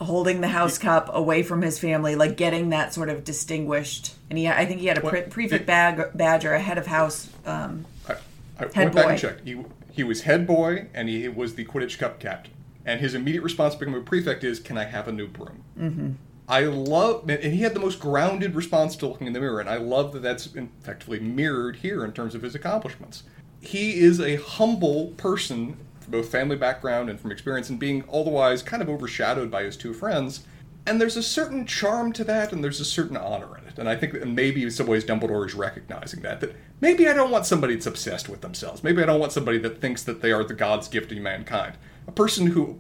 [0.02, 4.16] holding the house cup away from his family, like getting that sort of distinguished.
[4.30, 6.88] And he, I think he had a pre- prefect bag, badge or a head of
[6.88, 7.30] house.
[7.46, 8.14] Um, I,
[8.60, 9.10] I Head went back boy.
[9.12, 9.48] and checked.
[9.48, 12.54] He he was head boy and he was the Quidditch Cup captain.
[12.86, 15.64] And his immediate response to becoming a prefect is, "Can I have a new broom?"
[15.80, 16.12] Mm-hmm.
[16.48, 19.70] I love, and he had the most grounded response to looking in the mirror, and
[19.70, 23.24] I love that that's effectively mirrored here in terms of his accomplishments.
[23.62, 25.78] He is a humble person,
[26.12, 29.94] both family background and from experience, and being otherwise kind of overshadowed by his two
[29.94, 30.44] friends.
[30.86, 33.78] And there's a certain charm to that, and there's a certain honor in it.
[33.78, 36.42] And I think that maybe in some ways Dumbledore is recognizing that.
[36.42, 38.84] That maybe I don't want somebody that's obsessed with themselves.
[38.84, 41.76] Maybe I don't want somebody that thinks that they are the God's gift to mankind.
[42.08, 42.80] A person who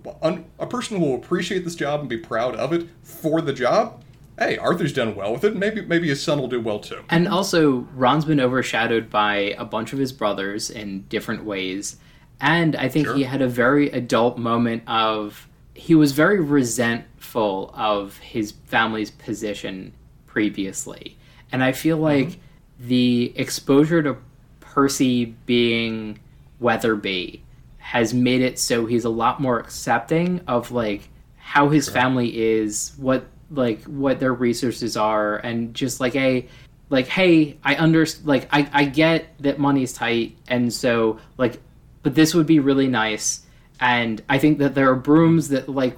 [0.59, 4.03] a person who will appreciate this job and be proud of it for the job.
[4.39, 5.55] Hey, Arthur's done well with it.
[5.55, 7.03] Maybe maybe his son will do well too.
[7.09, 11.97] And also, Ron's been overshadowed by a bunch of his brothers in different ways.
[12.41, 13.15] And I think Sure.
[13.15, 19.93] he had a very adult moment of he was very resentful of his family's position
[20.27, 21.17] previously.
[21.51, 22.29] And I feel mm-hmm.
[22.29, 22.39] like
[22.79, 24.17] the exposure to
[24.59, 26.19] Percy being
[26.59, 27.43] Weatherby
[27.77, 32.93] has made it so he's a lot more accepting of like how his family is,
[32.97, 36.47] what like what their resources are, and just like a
[36.89, 41.59] like hey, I under like I I get that money's tight, and so like,
[42.03, 43.41] but this would be really nice,
[43.79, 45.97] and I think that there are brooms that like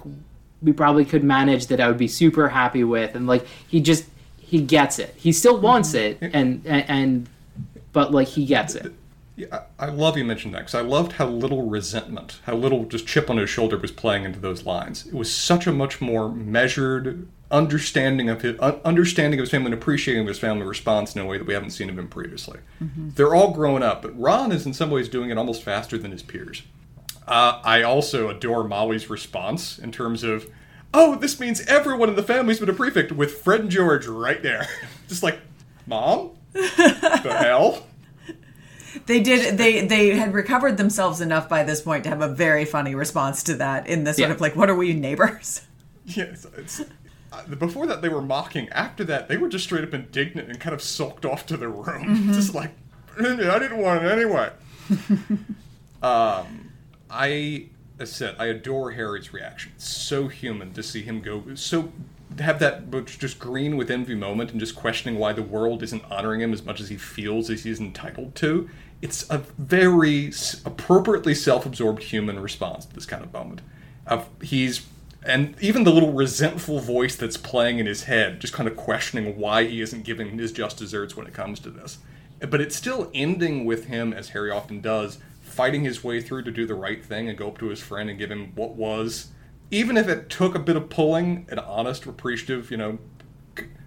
[0.62, 4.06] we probably could manage that I would be super happy with, and like he just
[4.38, 5.14] he gets it.
[5.16, 6.24] He still wants mm-hmm.
[6.24, 7.28] it, and and, and
[7.92, 8.92] but like he gets it.
[9.36, 12.84] Yeah, I I love you mentioned that because I loved how little resentment, how little
[12.84, 15.06] just chip on his shoulder was playing into those lines.
[15.06, 19.66] It was such a much more measured understanding of his un- understanding of his family
[19.66, 22.08] and appreciating of his family response in a way that we haven't seen of him
[22.08, 22.58] previously.
[22.80, 26.10] They're all growing up, but Ron is in some ways doing it almost faster than
[26.10, 26.62] his peers.
[27.26, 30.50] Uh, I also adore Molly's response in terms of,
[30.92, 34.42] oh, this means everyone in the family's been a prefect with Fred and George right
[34.42, 34.66] there.
[35.08, 35.38] Just like,
[35.86, 36.32] Mom?
[36.52, 36.60] the
[37.40, 37.86] hell?
[39.06, 39.58] They did.
[39.58, 43.42] They they had recovered themselves enough by this point to have a very funny response
[43.44, 43.88] to that.
[43.88, 44.34] In the sort Yeah.
[44.34, 45.62] of like, "What are we neighbors?"
[46.06, 46.84] Yes, it's, uh,
[47.58, 48.68] before that they were mocking.
[48.70, 51.68] After that, they were just straight up indignant and kind of sulked off to their
[51.68, 52.70] room, just like
[53.18, 54.50] I didn't want it anyway.
[56.02, 56.72] um,
[57.10, 57.66] I,
[58.04, 59.72] said, I adore Harry's reaction.
[59.76, 61.92] It's so human to see him go so
[62.40, 66.40] have that just green with envy moment and just questioning why the world isn't honoring
[66.40, 68.68] him as much as he feels as he's entitled to.
[69.00, 70.32] It's a very
[70.64, 73.60] appropriately self-absorbed human response to this kind of moment.
[74.06, 74.86] Of he's
[75.24, 79.38] and even the little resentful voice that's playing in his head, just kind of questioning
[79.38, 81.98] why he isn't giving his just desserts when it comes to this.
[82.40, 86.50] But it's still ending with him, as Harry often does, fighting his way through to
[86.50, 89.28] do the right thing and go up to his friend and give him what was,
[89.70, 92.98] even if it took a bit of pulling, an honest, appreciative, you know,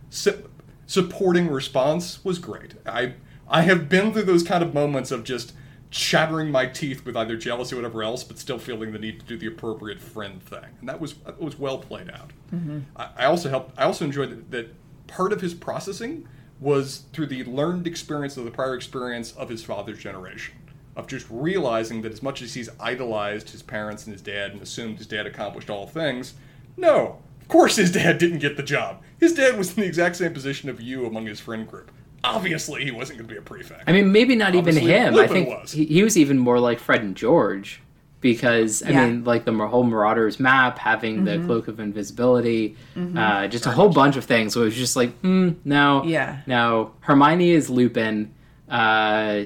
[0.09, 0.49] su-
[0.85, 2.73] supporting response was great.
[2.85, 3.13] I
[3.49, 5.53] I have been through those kind of moments of just
[5.89, 9.25] chattering my teeth with either jealousy or whatever else, but still feeling the need to
[9.25, 12.31] do the appropriate friend thing, and that was that was well played out.
[12.53, 12.79] Mm-hmm.
[12.95, 13.77] I, I also helped.
[13.79, 14.73] I also enjoyed that, that
[15.07, 16.27] part of his processing
[16.59, 20.55] was through the learned experience of the prior experience of his father's generation.
[20.95, 24.61] Of just realizing that as much as he's idolized his parents and his dad and
[24.63, 26.33] assumed his dad accomplished all things,
[26.75, 29.03] no, of course his dad didn't get the job.
[29.19, 31.91] His dad was in the exact same position of you among his friend group.
[32.23, 33.83] Obviously, he wasn't going to be a prefect.
[33.87, 35.13] I mean, maybe not even Obviously, him.
[35.13, 35.71] I Lupin think was.
[35.71, 37.81] he, he was even more like Fred and George
[38.19, 39.05] because I Yeah.
[39.07, 41.45] mean, like the whole Marauders map, having the Mm-hmm.
[41.45, 42.75] cloak of invisibility,
[43.15, 44.53] uh, just a whole bunch of things.
[44.53, 46.39] So it was just like, mm, no, Yeah.
[46.47, 46.93] no.
[47.01, 48.33] Hermione is Lupin.
[48.69, 49.45] Uh,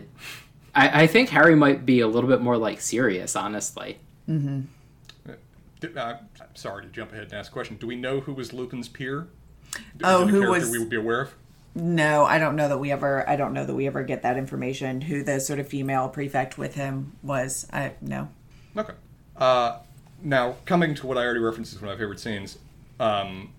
[0.74, 3.98] I, I think Harry might be a little bit more like Sirius, honestly.
[4.28, 6.00] D- uh,
[6.40, 7.76] I'm sorry to jump ahead and ask a question.
[7.78, 9.28] Do we know who was Lupin's peer?
[9.76, 11.36] Is Oh, it who character was- we would be aware of?
[11.74, 13.28] No, I don't know that we ever.
[13.30, 15.02] I don't know that we ever get that information.
[15.02, 17.68] Who the sort of female prefect with him was?
[17.72, 18.30] I no.
[18.76, 18.94] Okay.
[19.38, 19.80] Uh,
[20.22, 22.58] now, coming to what I already referenced as one of my favorite scenes,
[23.00, 23.54] um,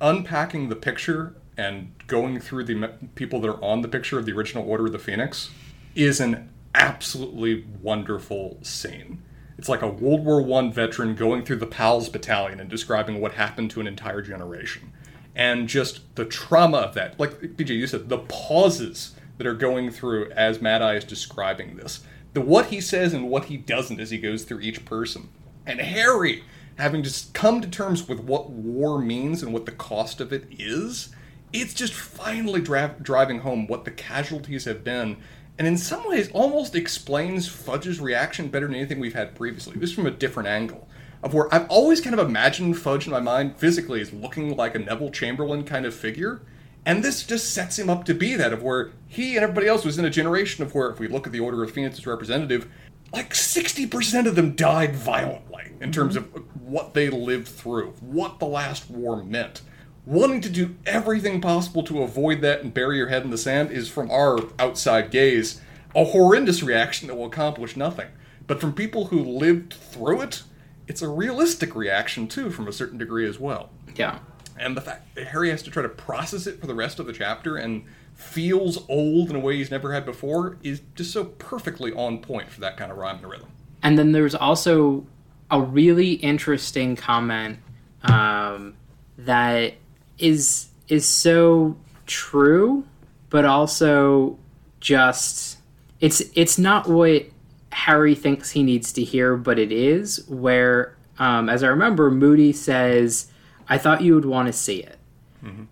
[0.00, 4.26] unpacking the picture and going through the me- people that are on the picture of
[4.26, 5.50] the original Order of the Phoenix
[5.94, 9.22] is an absolutely wonderful scene.
[9.58, 13.32] It's like a World War One veteran going through the PALS battalion and describing what
[13.32, 14.92] happened to an entire generation.
[15.40, 17.18] And just the trauma of that.
[17.18, 21.76] Like BJ, you said, the pauses that are going through as Mad Eye is describing
[21.76, 22.00] this.
[22.34, 25.30] The what he says and what he doesn't as he goes through each person.
[25.66, 26.44] And Harry
[26.76, 30.46] having just come to terms with what war means and what the cost of it
[30.50, 31.14] is,
[31.52, 35.16] it's just finally dra- driving home what the casualties have been
[35.60, 39.76] and in some ways almost explains Fudge's reaction better than anything we've had previously.
[39.76, 40.88] This from a different angle.
[41.22, 44.74] Of where I've always kind of imagined Fudge in my mind physically as looking like
[44.74, 46.40] a Neville Chamberlain kind of figure.
[46.86, 49.84] And this just sets him up to be that, of where he and everybody else
[49.84, 52.70] was in a generation of where, if we look at the Order of Phoenix's representative,
[53.12, 55.90] like 60% of them died violently in mm-hmm.
[55.90, 56.26] terms of
[56.60, 59.62] what they lived through, what the last war meant.
[60.06, 63.70] Wanting to do everything possible to avoid that and bury your head in the sand
[63.70, 65.60] is from our outside gaze
[65.94, 68.08] a horrendous reaction that will accomplish nothing.
[68.46, 70.42] But from people who lived through it
[70.90, 74.18] it's a realistic reaction too from a certain degree as well Yeah.
[74.58, 77.06] and the fact that Harry has to try to process it for the rest of
[77.06, 81.24] the chapter and feels old in a way he's never had before is just so
[81.24, 83.48] perfectly on point for that kind of rhyme and rhythm.
[83.82, 85.06] And then there's also
[85.50, 87.60] a really interesting comment
[88.02, 88.74] um,
[89.16, 89.74] that
[90.18, 91.76] is is so
[92.06, 92.84] true,
[93.30, 94.38] but also
[94.80, 95.56] just
[96.00, 97.24] it's it's not what
[97.72, 100.24] Harry thinks he needs to hear, but it is.
[100.28, 103.30] Where, um, as I remember, Moody says,
[103.68, 104.98] "I thought you would want to see it,"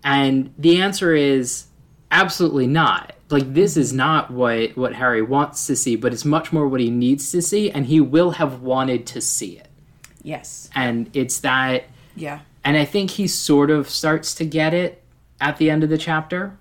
[0.03, 1.65] and the answer is
[2.11, 3.13] absolutely not.
[3.29, 6.79] Like this is not what what Harry wants to see, but it's much more what
[6.81, 9.67] he needs to see, and he will have wanted to see it.
[10.23, 10.69] Yes.
[10.75, 11.85] And it's that,
[12.15, 12.39] Yeah.
[12.65, 15.01] and I think he sort of starts to get it
[15.39, 16.57] at the end of the chapter.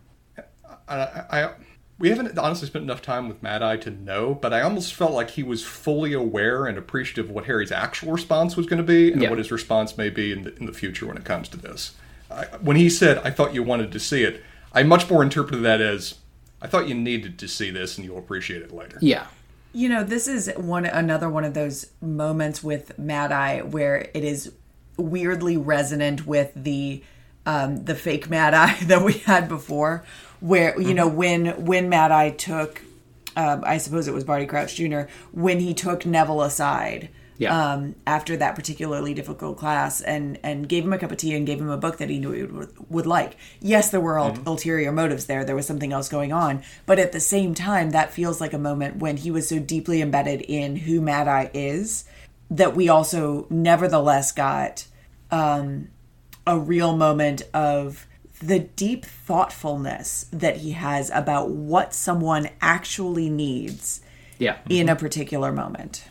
[0.89, 1.51] I, I, I
[1.99, 5.13] we haven't honestly spent enough time with Mad Eye to know, but I almost felt
[5.13, 8.87] like he was fully aware and appreciative of what Harry's actual response was going to
[8.87, 9.31] be and Yeah.
[9.31, 11.93] what his response may be in the, in the future when it comes to this.
[12.31, 15.65] I, when he said, "I thought you wanted to see it," I much more interpreted
[15.65, 16.17] that as,
[16.63, 19.27] "I thought you needed to see this, and you'll appreciate it later." Yeah.
[19.73, 24.25] You know, this is one another one of those moments with Mad Eye where it
[24.25, 24.53] is
[24.97, 27.03] weirdly resonant with the
[27.47, 30.05] um, the fake Mad Eye that we had before,
[30.41, 32.83] where you know when when Mad Eye took,
[33.37, 35.03] um, I suppose it was Barty Crouch Jr.
[35.33, 37.11] when he took Neville aside.
[37.41, 37.73] Yeah.
[37.73, 41.47] Um, after that particularly difficult class, and and gave him a cup of tea and
[41.47, 43.37] gave him a book that he knew he would, would like.
[43.61, 45.45] Yes, there were ul- ulterior motives there.
[45.45, 48.59] There was something else going on, but at the same time, that feels like a
[48.59, 52.07] moment when he was so deeply embedded in who Mad Eye is
[52.51, 54.87] that we also nevertheless got
[55.31, 55.89] um,
[56.47, 58.07] a real moment of
[58.41, 64.01] the deep thoughtfulness that he has about what someone actually needs
[64.39, 64.57] Yeah.
[64.69, 65.05] in a mm-hmm.
[65.05, 66.05] particular moment.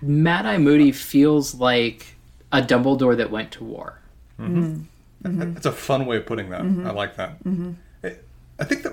[0.00, 2.16] Mad Eye Moody feels like
[2.52, 3.98] a Dumbledore that went to war.
[4.38, 4.82] Mm-hmm.
[5.28, 5.54] Mm-hmm.
[5.54, 6.60] That's a fun way of putting that.
[6.60, 7.38] I like that.
[8.02, 8.16] I-
[8.58, 8.92] I think that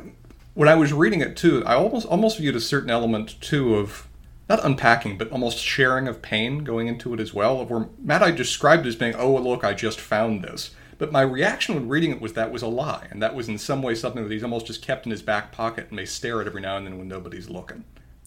[0.53, 4.07] when I was reading it too, I almost almost viewed a certain element too of
[4.49, 7.61] not unpacking, but almost sharing of pain going into it as well.
[7.61, 10.71] Of where Mad Eye described it as being, "Oh, look, I just found this,"
[11.01, 13.57] but my reaction when reading it was that was a lie, and that was in
[13.57, 16.39] some way something that he's almost just kept in his back pocket and may stare
[16.41, 17.85] at every now and then when nobody's looking.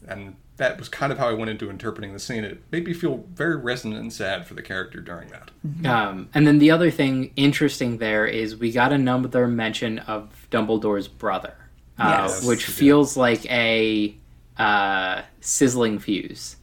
[0.08, 2.42] And that was kind of how I went into interpreting the scene.
[2.42, 5.52] It made me feel very resonant and sad for the character during that.
[5.88, 11.06] Um, and then the other thing interesting there is we got another mention of Dumbledore's
[11.06, 11.54] brother,
[11.96, 12.44] uh, Yes.
[12.44, 14.16] which feels like a
[14.58, 16.56] uh, sizzling fuse.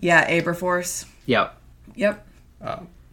[0.00, 1.06] Yeah, Aberforth.
[1.26, 1.56] Yep.
[1.94, 2.26] Yep.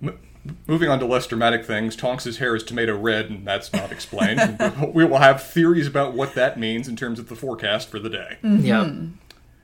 [0.01, 0.17] M-
[0.67, 4.59] moving on to less dramatic things, Tonks's hair is tomato red, and that's not explained.
[4.93, 8.09] We will have theories about what that means in terms of the forecast for the
[8.09, 8.37] day.
[8.43, 8.93] Yep.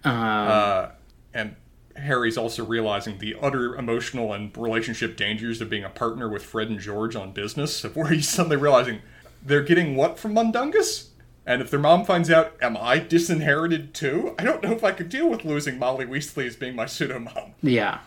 [0.04, 0.90] Uh,
[1.34, 1.56] and
[1.98, 6.70] Harry's also realizing the utter emotional and relationship dangers of being a partner with Fred
[6.70, 9.02] and George on business, of where he's suddenly realizing
[9.44, 11.10] they're getting what from Mundungus?
[11.46, 14.36] And if their mom finds out, am I disinherited too?
[14.38, 17.20] I don't know if I could deal with losing Molly Weasley as being my pseudo
[17.20, 17.54] mom.
[17.62, 18.00] Yeah.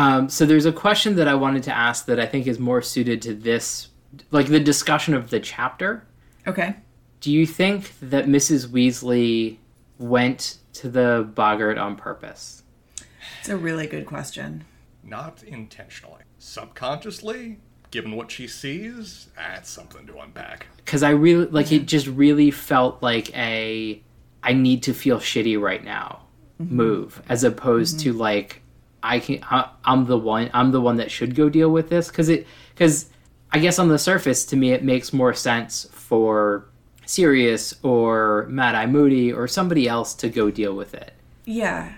[0.00, 2.80] Um, so there's a question that I wanted to ask that I think is more
[2.80, 3.88] suited to this,
[4.30, 6.06] like the discussion of the chapter.
[6.46, 6.76] Okay.
[7.20, 8.68] Do you think that Mrs.
[8.68, 9.58] Weasley
[9.98, 12.62] went to the boggart on purpose?
[13.40, 14.64] It's a really good question.
[15.04, 16.22] Not intentionally.
[16.38, 17.58] Subconsciously,
[17.90, 20.66] given what she sees, that's something to unpack.
[20.78, 21.84] Because I really like it.
[21.84, 24.02] Just really felt like a
[24.42, 26.22] I need to feel shitty right now
[26.58, 28.62] move, as opposed to like
[29.02, 32.08] I can I, I'm the one I'm the one that should go deal with this
[32.08, 33.06] because it because
[33.52, 36.66] I guess on the surface to me it makes more sense for
[37.06, 41.12] Sirius or Mad Eye Moody or somebody else to go deal with it.
[41.44, 41.92] Yeah.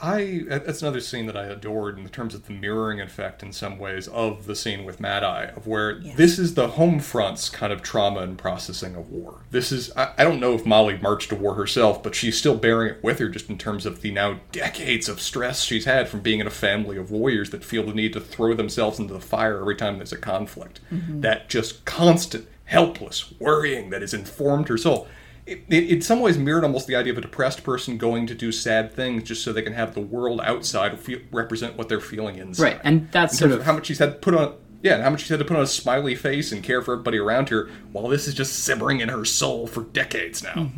[0.00, 3.78] I that's another scene that I adored in terms of the mirroring effect in some
[3.78, 7.72] ways of the scene with Mad Eye, of where this is the home front's kind
[7.72, 9.42] of trauma and processing of war.
[9.50, 12.56] This is I, I don't know if Molly marched to war herself, but she's still
[12.56, 16.08] bearing it with her just in terms of the now decades of stress she's had
[16.08, 19.14] from being in a family of warriors that feel the need to throw themselves into
[19.14, 20.80] the fire every time there's a conflict.
[20.92, 21.22] Mm-hmm.
[21.22, 25.08] That just constant helpless worrying that has informed her soul.
[25.46, 28.34] It, it, in some ways mirrored almost the idea of a depressed person going to
[28.34, 32.00] do sad things just so they can have the world outside feel, represent what they're
[32.00, 32.62] feeling inside.
[32.62, 34.54] Right, and that's in sort of of how much she's had put on.
[34.82, 36.92] Yeah, and how much she's had to put on a smiley face and care for
[36.94, 40.70] everybody around her, while this is just simmering in her soul for decades now.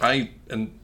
[0.00, 0.78] I and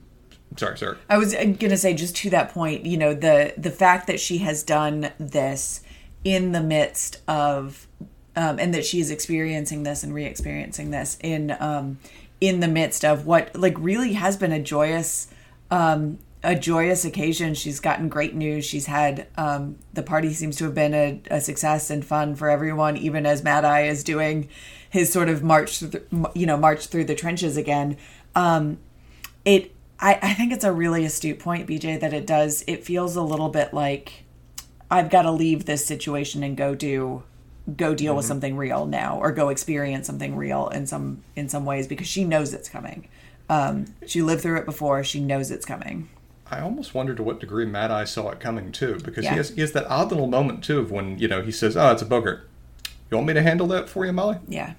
[0.57, 0.99] sorry, sorry.
[1.09, 4.21] I was going to say just to that point, you know, the the fact that
[4.21, 5.83] she has done this
[6.25, 7.87] in the midst of
[8.37, 11.99] um, and that she is experiencing this and re-experiencing this in um,
[12.41, 15.29] in the midst of what like really has been a joyous
[15.71, 17.55] um, a joyous occasion.
[17.55, 18.65] She's gotten great news.
[18.65, 22.49] She's had um, the party seems to have been a, a success and fun for
[22.49, 24.49] everyone, even as Mad Eye is doing
[24.89, 27.97] his sort of march, through, you know, march through the trenches again.
[28.35, 28.79] Um,
[29.45, 32.65] it, I, I think it's a really astute point, BJ, that it does.
[32.67, 34.25] It feels a little bit like
[34.91, 37.23] I've got to leave this situation and go do
[37.77, 38.29] go deal with mm-hmm.
[38.29, 42.25] something real now or go experience something real in some in some ways because she
[42.25, 43.09] knows it's coming.
[43.49, 45.03] Um, she lived through it before.
[45.03, 46.09] She knows it's coming.
[46.51, 49.33] I almost wonder to what degree Mad Eye saw it coming too, because Yeah.
[49.33, 51.77] he has he has that odd little moment too of when you know he says,
[51.77, 52.49] "Oh, it's a boggart."
[53.11, 54.39] You want me to handle that for you, Molly?
[54.47, 54.75] yeah.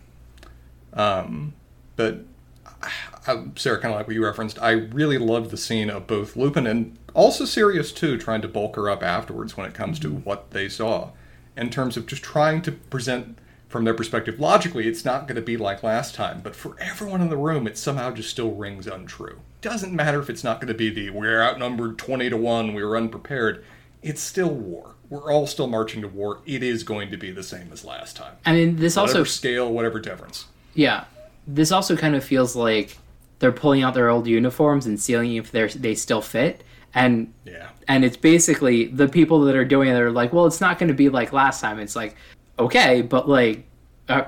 [0.93, 1.53] Um,
[1.95, 2.19] but
[2.65, 2.87] uh,
[3.27, 6.35] I, Sarah, kind of like what you referenced, I really loved the scene of both
[6.35, 10.09] Lupin and also Sirius too, trying to bulk her up afterwards when it comes to
[10.09, 10.19] mm-hmm.
[10.19, 11.09] what they saw,
[11.57, 13.37] in terms of just trying to present
[13.67, 14.87] from their perspective logically.
[14.87, 17.77] It's not going to be like last time, but for everyone in the room, it
[17.77, 19.39] somehow just still rings untrue.
[19.61, 22.83] Doesn't matter if it's not going to be the we're outnumbered twenty to one, we
[22.83, 23.63] were unprepared.
[24.01, 24.95] It's still war.
[25.09, 26.39] We're all still marching to war.
[26.45, 28.35] It is going to be the same as last time.
[28.45, 30.45] I mean, this Whatever also scale, whatever difference.
[30.73, 31.05] Yeah,
[31.45, 32.97] this also kind of feels like
[33.39, 37.69] they're pulling out their old uniforms and seeing if they they still fit, and Yeah.
[37.87, 40.87] And it's basically the people that are doing it are like, well, it's not going
[40.89, 41.79] to be like last time.
[41.79, 42.15] It's like,
[42.59, 43.65] okay, but like,
[44.09, 44.25] uh,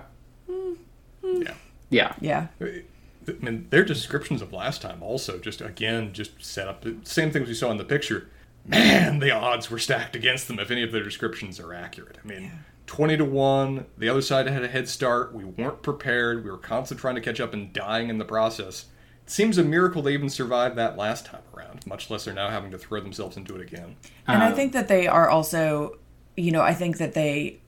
[1.24, 1.54] Yeah.
[1.90, 6.82] yeah, yeah I mean, their descriptions of last time also just again just set up
[6.82, 8.30] the same things we saw in the picture.
[8.66, 12.18] Man, the odds were stacked against them if any of their descriptions are accurate.
[12.24, 12.52] I mean,
[12.86, 13.86] twenty to one.
[13.98, 15.34] The other side had a head start.
[15.34, 16.44] We weren't prepared.
[16.46, 18.86] We were constantly trying to catch up and dying in the process.
[19.26, 21.86] It seems a miracle they even survived that last time around.
[21.88, 23.96] Much less they're now having to throw themselves into it again.
[24.28, 25.98] and i think that they are also
[26.36, 27.60] you know i think that they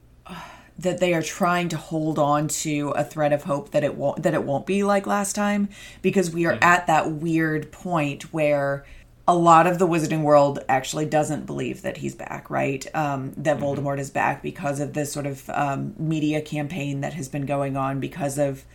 [0.78, 4.24] that they are trying to hold on to a thread of hope that it won't
[4.24, 5.70] that it won't be like last time
[6.02, 8.86] because we are at that weird point where
[9.28, 13.58] a lot of the wizarding world actually doesn't believe that he's back right um, that
[13.58, 17.78] voldemort is back because of this sort of um, media campaign that has been going
[17.78, 18.66] on because of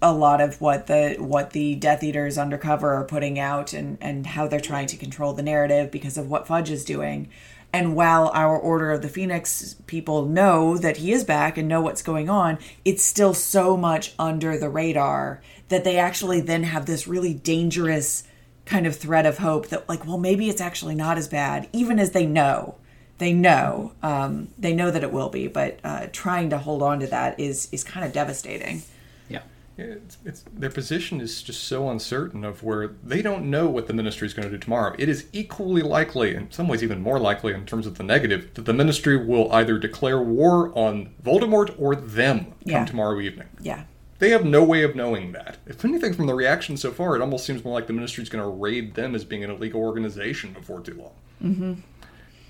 [0.00, 4.26] a lot of what the what the Death Eaters undercover are putting out and and
[4.26, 7.28] how they're trying to control the narrative because of what Fudge is doing.
[7.72, 11.82] And while our Order of the Phoenix people know that he is back and know
[11.82, 16.86] what's going on, it's still so much under the radar that they actually then have
[16.86, 18.24] this really dangerous
[18.64, 21.98] kind of thread of hope that like, well, maybe it's actually not as bad, even
[21.98, 22.76] as they know.
[23.18, 27.00] They know, um, they know that it will be, but uh, trying to hold on
[27.00, 28.82] to that is is kind of devastating.
[29.78, 33.68] Yeah, Yeah, It's, it's, their position is just so uncertain of where they don't know
[33.68, 34.94] what the ministry is going to do tomorrow.
[34.98, 38.52] It is equally likely, in some ways even more likely in terms of the negative,
[38.54, 43.48] that the ministry will either declare war on Voldemort or them come tomorrow evening.
[43.60, 43.84] Yeah.
[44.18, 45.58] They have no way of knowing that.
[45.64, 48.28] If anything, from the reaction so far, it almost seems more like the ministry is
[48.28, 51.12] going to raid them as being an illegal organization before too long.
[51.52, 51.80] Mm-hmm.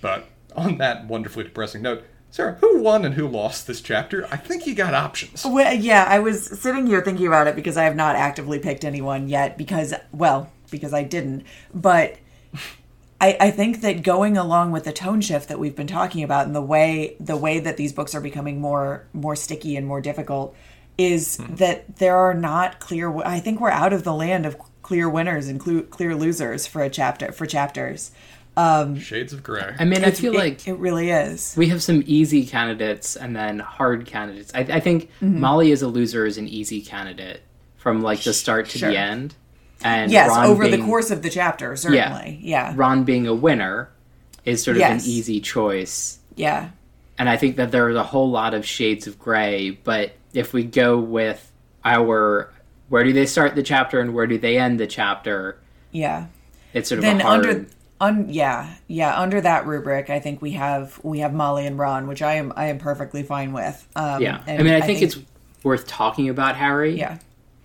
[0.00, 4.26] But on that wonderfully depressing note, Sarah, who won and who lost this chapter?
[4.30, 5.44] I think you got options.
[5.44, 8.84] Well, yeah, I was sitting here thinking about it because I have not actively picked
[8.84, 11.44] anyone yet because, well, because I didn't.
[11.74, 12.18] But
[13.20, 16.46] I, I think that going along with the tone shift that we've been talking about
[16.46, 20.00] and the way the way that these books are becoming more more sticky and more
[20.00, 20.54] difficult
[20.96, 21.54] is hmm.
[21.56, 23.16] that there are not clear.
[23.22, 25.60] I think we're out of the land of clear winners and
[25.90, 28.10] clear losers for a chapter for chapters.
[29.00, 29.74] Shades of gray.
[29.78, 31.54] I mean, I feel it- like it really is.
[31.56, 34.50] we have some easy candidates and then hard candidates.
[34.54, 35.40] I, I think Mm-hmm.
[35.40, 37.42] Molly is a loser is an easy candidate
[37.76, 38.90] from like the start to Sure.
[38.90, 39.34] the end,
[39.84, 42.38] and Yes, Ron over the being- course of the chapter, certainly.
[42.42, 43.90] Yeah, Ron being a winner
[44.44, 45.04] is sort of Yes.
[45.04, 46.18] an easy choice.
[46.36, 46.70] yeah.
[47.20, 50.62] And I think that there's a whole lot of shades of gray, but if we
[50.62, 51.50] go with
[51.84, 52.52] our
[52.88, 55.58] where do they start the chapter and where do they end the chapter,
[55.90, 56.26] yeah.
[56.72, 57.66] it's sort of then a hard under
[58.00, 62.06] un, yeah yeah under that rubric i think we have we have molly and ron
[62.06, 64.40] which i am i am perfectly fine with um Yeah.
[64.46, 65.18] I mean, I, think, it's
[65.62, 66.96] worth talking about Harry.
[66.98, 67.18] yeah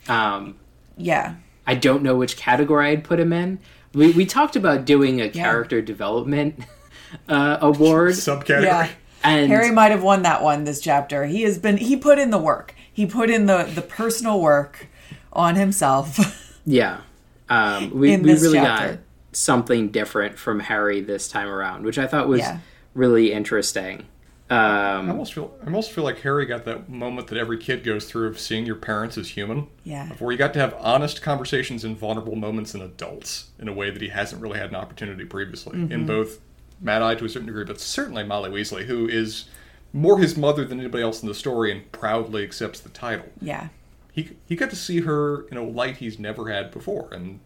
[0.10, 0.56] Um
[0.98, 3.60] yeah I don't know which category I'd put him in.
[3.94, 6.60] We we talked about doing a character development
[7.30, 8.64] uh, award Subcategory.
[8.64, 8.90] yeah
[9.26, 12.30] and harry might have won that one this chapter he has been he put in
[12.32, 14.88] the work he put in the the personal work
[15.32, 17.02] on himself Yeah.
[17.50, 18.88] Um, we In we this really chapter.
[18.94, 19.00] got
[19.36, 22.60] something different from Harry this time around, which I thought was Yeah.
[22.94, 24.06] really interesting.
[24.50, 27.84] I Um, almost feel I almost feel like Harry got that moment that every kid
[27.84, 29.68] goes through of seeing your parents as human.
[29.84, 30.12] Yeah.
[30.12, 33.74] Of where you got to have honest conversations in vulnerable moments in adults in a
[33.74, 35.78] way that he hasn't really had an opportunity previously.
[35.78, 35.92] Mm-hmm.
[35.92, 36.40] In both
[36.82, 39.46] Mad Eye to a certain degree, but certainly Molly Weasley, who is
[39.94, 43.28] more his mother than anybody else in the story and proudly accepts the title.
[43.42, 43.70] yeah
[44.12, 47.40] He he got to see her in a light he's never had before, and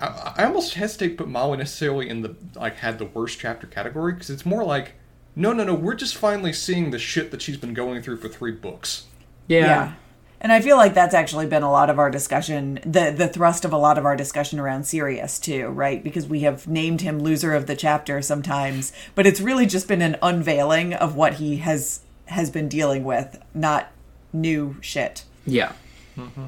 [0.00, 3.66] I, I almost hesitate to put Molly necessarily in the like had the worst chapter
[3.66, 4.94] category because it's more like
[5.34, 8.28] no no no we're just finally seeing the shit that she's been going through for
[8.28, 9.06] three books.
[9.48, 9.66] Yeah.
[9.66, 9.92] yeah.
[10.40, 13.64] And I feel like that's actually been a lot of our discussion, the the thrust
[13.64, 16.04] of a lot of our discussion around Sirius too, right?
[16.04, 20.02] Because we have named him loser of the chapter sometimes, but it's really just been
[20.02, 23.90] an unveiling of what he has has been dealing with, not
[24.32, 25.24] new shit.
[25.46, 25.72] Yeah.
[26.16, 26.46] Mm-hmm.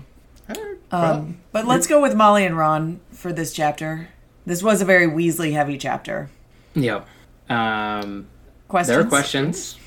[0.91, 4.09] Well, But let's go with Molly and Ron for this chapter.
[4.47, 6.31] This was a very Weasley heavy chapter.
[6.75, 7.07] Yep.
[7.51, 8.29] Um,
[8.69, 8.89] Questions?
[8.89, 9.79] there are questions.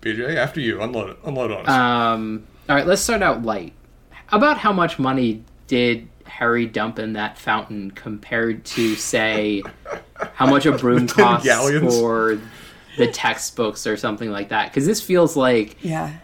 [0.00, 1.68] BJ, after you, unload unload on us.
[1.68, 3.72] Um, all right, let's start out light.
[4.30, 9.62] About how much money did Harry dump in that fountain compared to, say,
[10.34, 11.94] how much a broom costs galleons?
[11.98, 12.40] for
[12.96, 14.70] the textbooks or something like that?
[14.70, 16.14] Because this feels like Yeah.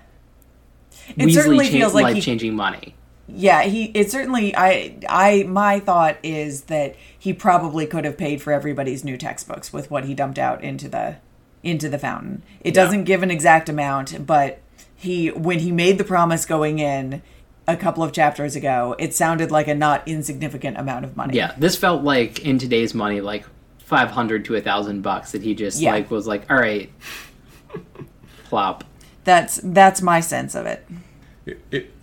[1.17, 2.95] It certainly Weasley feels like life-changing money.
[3.29, 8.41] Yeah, he it certainly I I my thought is that he probably could have paid
[8.41, 11.17] for everybody's new textbooks with what he dumped out into the
[11.63, 12.43] into the fountain.
[12.63, 14.61] It doesn't give an exact amount, but
[14.97, 17.21] he when he made the promise going in
[17.67, 21.37] a couple of chapters ago, it sounded like a not insignificant amount of money.
[21.37, 23.45] Yeah, this felt like in today's money, like
[23.79, 25.93] five hundred to a thousand bucks that he just Yeah.
[25.93, 26.91] like was like, all right,
[28.45, 28.85] plop.
[29.25, 30.87] That's that's my sense of it.
[31.45, 31.95] it, it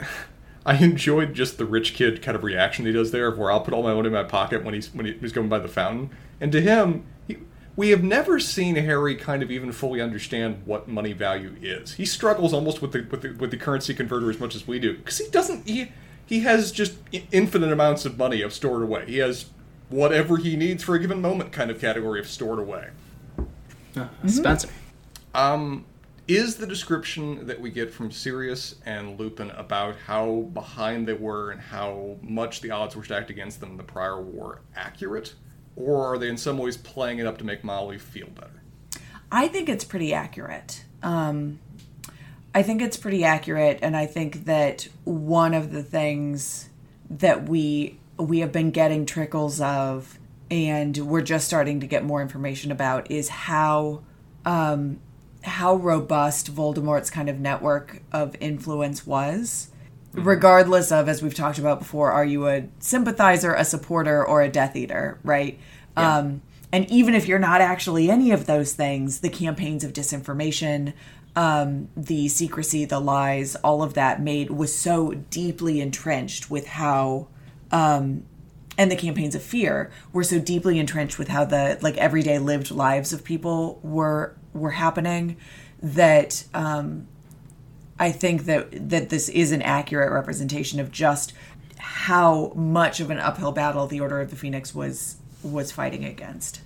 [0.65, 3.61] I enjoyed just the rich kid kind of reaction he does there, of where I'll
[3.61, 6.09] put all my money in my pocket when he's when he's going by the fountain,
[6.41, 7.37] and to him, he,
[7.75, 11.93] we have never seen Harry kind of even fully understand what money value is.
[11.93, 14.79] He struggles almost with the with the, with the currency converter as much as we
[14.79, 15.91] do, because he doesn't he
[16.25, 16.95] he has just
[17.31, 19.05] infinite amounts of money of stored away.
[19.05, 19.45] He has
[19.89, 22.89] whatever he needs for a given moment kind of category of stored away.
[24.25, 24.69] Spencer.
[25.35, 25.85] Um,
[26.27, 31.51] is the description that we get from Sirius and Lupin about how behind they were
[31.51, 35.33] and how much the odds were stacked against them in the prior war accurate?
[35.75, 38.61] Or are they in some ways playing it up to make Molly feel better?
[39.31, 40.85] I think it's pretty accurate.
[41.03, 41.59] Um,
[42.53, 46.69] I think it's pretty accurate, and I think that one of the things
[47.09, 50.17] that we we have been getting trickles of,
[50.49, 54.03] and we're just starting to get more information about, is how
[54.45, 55.01] um,
[55.45, 59.69] how robust Voldemort's kind of network of influence was.
[60.13, 64.49] Regardless of, as we've talked about before, are you a sympathizer, a supporter, or a
[64.49, 65.59] Death Eater, right?
[65.97, 66.41] Um,
[66.71, 70.93] and even if you're not actually any of those things, the campaigns of disinformation,
[71.35, 77.27] um, the secrecy, the lies, all of that made was so deeply entrenched with how
[77.71, 78.23] um,
[78.77, 82.71] and the campaigns of fear were so deeply entrenched with how the like everyday lived
[82.71, 85.37] lives of people were were happening
[85.83, 87.07] that um,
[87.99, 91.33] I think that that this is an accurate representation of just
[91.77, 96.61] how much of an uphill battle the Order of the Phoenix was was fighting against.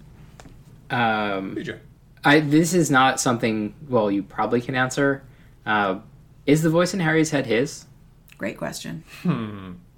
[0.90, 1.80] Um, BJ.
[2.24, 3.74] I this is not something.
[3.90, 5.24] Well, you probably can answer.
[5.66, 6.00] Uh,
[6.46, 7.86] is the voice in Harry's head his?
[8.38, 9.04] Great question.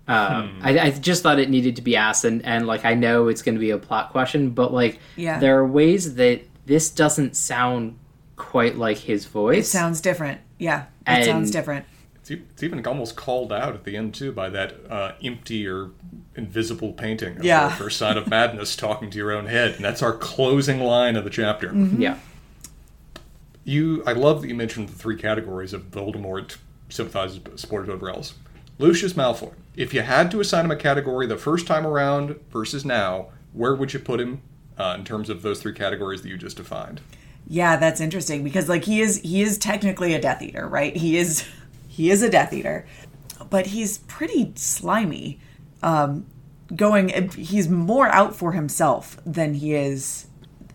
[0.08, 3.28] Uh, I, I just thought it needed to be asked, and, and like I know
[3.30, 5.40] it's going to be a plot question, but like Yeah.
[5.40, 7.98] there are ways that this doesn't sound
[8.38, 9.66] quite like his voice.
[9.66, 10.40] It sounds different.
[10.58, 11.86] Yeah, it And- sounds different.
[12.16, 15.68] It's, e- it's even almost called out at the end, too, by that uh, empty
[15.68, 15.90] or
[16.38, 17.68] invisible painting of Yeah.
[17.68, 19.76] the first sign of madness talking to your own head.
[19.76, 21.74] And that's our closing line of the chapter.
[21.76, 22.18] yeah.
[23.66, 26.56] You, I love that you mentioned the three categories of Voldemort
[26.90, 28.34] sympathizes, supporters, whatever else.
[28.80, 29.54] Lucius Malfoy.
[29.76, 33.76] If you had to assign him a category the first time around versus now, where
[33.76, 34.42] would you put him
[34.78, 37.02] uh, in terms of those three categories that you just defined?
[37.48, 40.96] Yeah, that's interesting because like he is he is technically a Death Eater, right?
[40.96, 41.48] He is
[41.88, 42.86] he is a Death Eater,
[43.50, 45.40] but he's pretty slimy.
[45.84, 46.28] Um,
[46.76, 50.28] going, he's more out for himself than he is.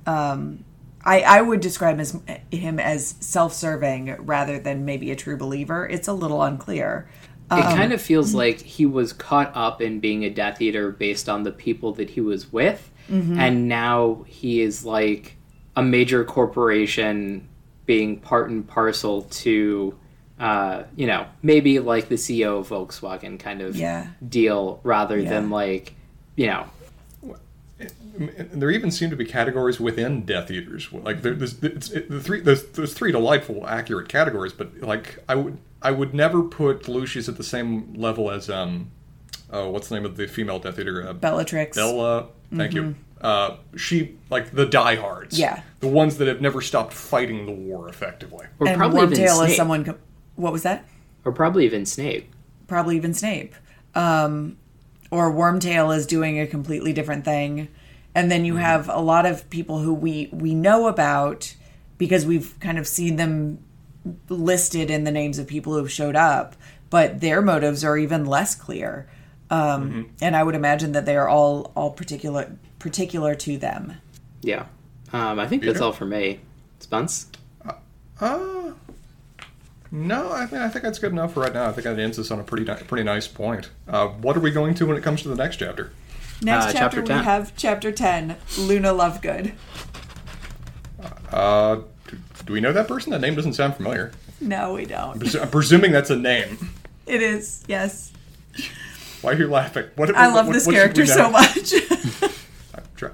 [0.07, 0.65] Um,
[1.05, 2.21] I I would describe as
[2.51, 5.87] him as self-serving rather than maybe a true believer.
[5.87, 7.09] It's a little unclear.
[7.49, 11.29] It kind of feels like he was caught up in being a Death Eater based
[11.29, 15.37] on the people that he was with, and now he is like
[15.77, 17.47] a major corporation
[17.87, 19.97] being part and parcel to,
[20.41, 24.09] uh, you know, maybe like the CEO of Volkswagen kind of Yeah.
[24.29, 25.31] deal rather Yeah.
[25.31, 25.95] than like,
[26.37, 26.67] you know,
[28.19, 30.91] And there even seem to be categories within Death Eaters.
[30.91, 34.55] Like there, there's it's, it, the three, there's, there's three delightful, accurate categories.
[34.55, 38.91] But like I would, I would never put Lucius at the same level as um,
[39.51, 41.07] oh, what's the name of the female Death Eater?
[41.09, 41.77] Uh, Bellatrix.
[41.77, 42.29] Bella.
[42.55, 42.95] Thank you.
[43.21, 45.39] Uh, she like the diehards.
[45.39, 45.63] Yeah.
[45.81, 48.47] The ones that have never stopped fighting the war effectively.
[48.59, 49.85] or and probably even Wormtail Snape, is someone.
[49.85, 49.99] co-
[50.37, 50.85] What was that?
[51.25, 52.31] or probably even Snape.
[52.69, 53.55] probably even Snape.
[53.97, 54.59] Um,
[55.11, 57.69] or Wormtail is doing a completely different thing.
[58.15, 58.63] And then you Mm-hmm.
[58.63, 61.55] have a lot of people who we we know about
[61.99, 63.59] because we've kind of seen them
[64.29, 66.55] listed in the names of people who've showed up,
[66.91, 69.09] but their motives are even less clear.
[69.51, 70.03] Um, Mm-hmm.
[70.23, 73.95] And I would imagine that they are all all particular particular to them.
[74.43, 74.67] Yeah.
[75.13, 76.41] Um, I think that's all for me.
[76.81, 77.27] Spence?
[78.21, 78.73] Uh,
[79.93, 81.67] no, I think I think that's good enough for right now.
[81.69, 83.71] I think that ends us on a pretty ni- pretty nice point.
[83.89, 85.93] Uh, what are we going to when it comes to the next chapter?
[86.43, 89.53] Next Uh, chapter, chapter we have chapter ten, Luna Lovegood.
[91.31, 91.77] Uh,
[92.09, 93.11] do, do we know that person?
[93.13, 94.13] That name doesn't sound familiar.
[94.41, 95.19] No, we don't.
[95.21, 96.71] Presu- I'm presuming that's a name.
[97.07, 98.13] It is yes.
[99.23, 99.87] Why are you laughing?
[99.97, 101.73] What, I what- love what- this what character so much.
[102.75, 103.11] I'm, try,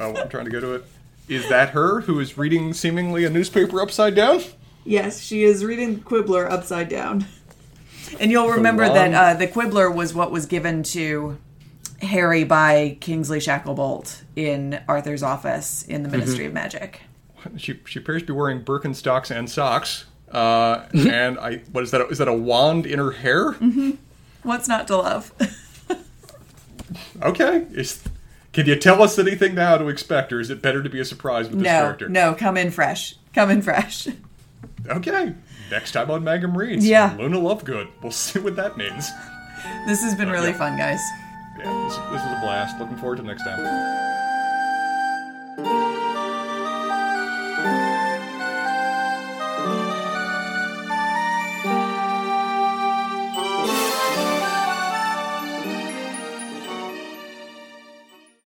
[0.00, 0.84] I'm trying to go to it.
[1.28, 4.42] Is that her who is reading seemingly a newspaper upside down?
[4.84, 7.26] yes, she is reading Quibbler upside down.
[8.18, 11.36] And you'll remember long- that uh, the Quibbler was what was given to
[12.00, 17.02] Harry by Kingsley Shacklebolt in Arthur's office in the Ministry of Magic.
[17.58, 20.06] She she appears to be wearing Birkenstocks and socks.
[20.32, 22.00] Uh, and I what is that?
[22.10, 23.52] Is that a wand in her hair?
[24.42, 25.32] What's not to love?
[27.22, 27.66] Okay.
[27.72, 28.02] Is,
[28.52, 31.04] can you tell us anything now to expect, or is it better to be a
[31.04, 32.08] surprise with this no, character?
[32.08, 33.16] no, come in fresh.
[33.34, 34.08] Come in fresh.
[34.88, 35.34] Okay.
[35.70, 37.14] Next time on Magam Reads, Yeah.
[37.18, 37.88] Luna Lovegood.
[38.00, 39.10] We'll see what that means.
[39.86, 41.00] This has been really fun, guys.
[41.58, 42.78] Yeah, this, this was a blast.
[42.78, 43.58] Looking forward to next time.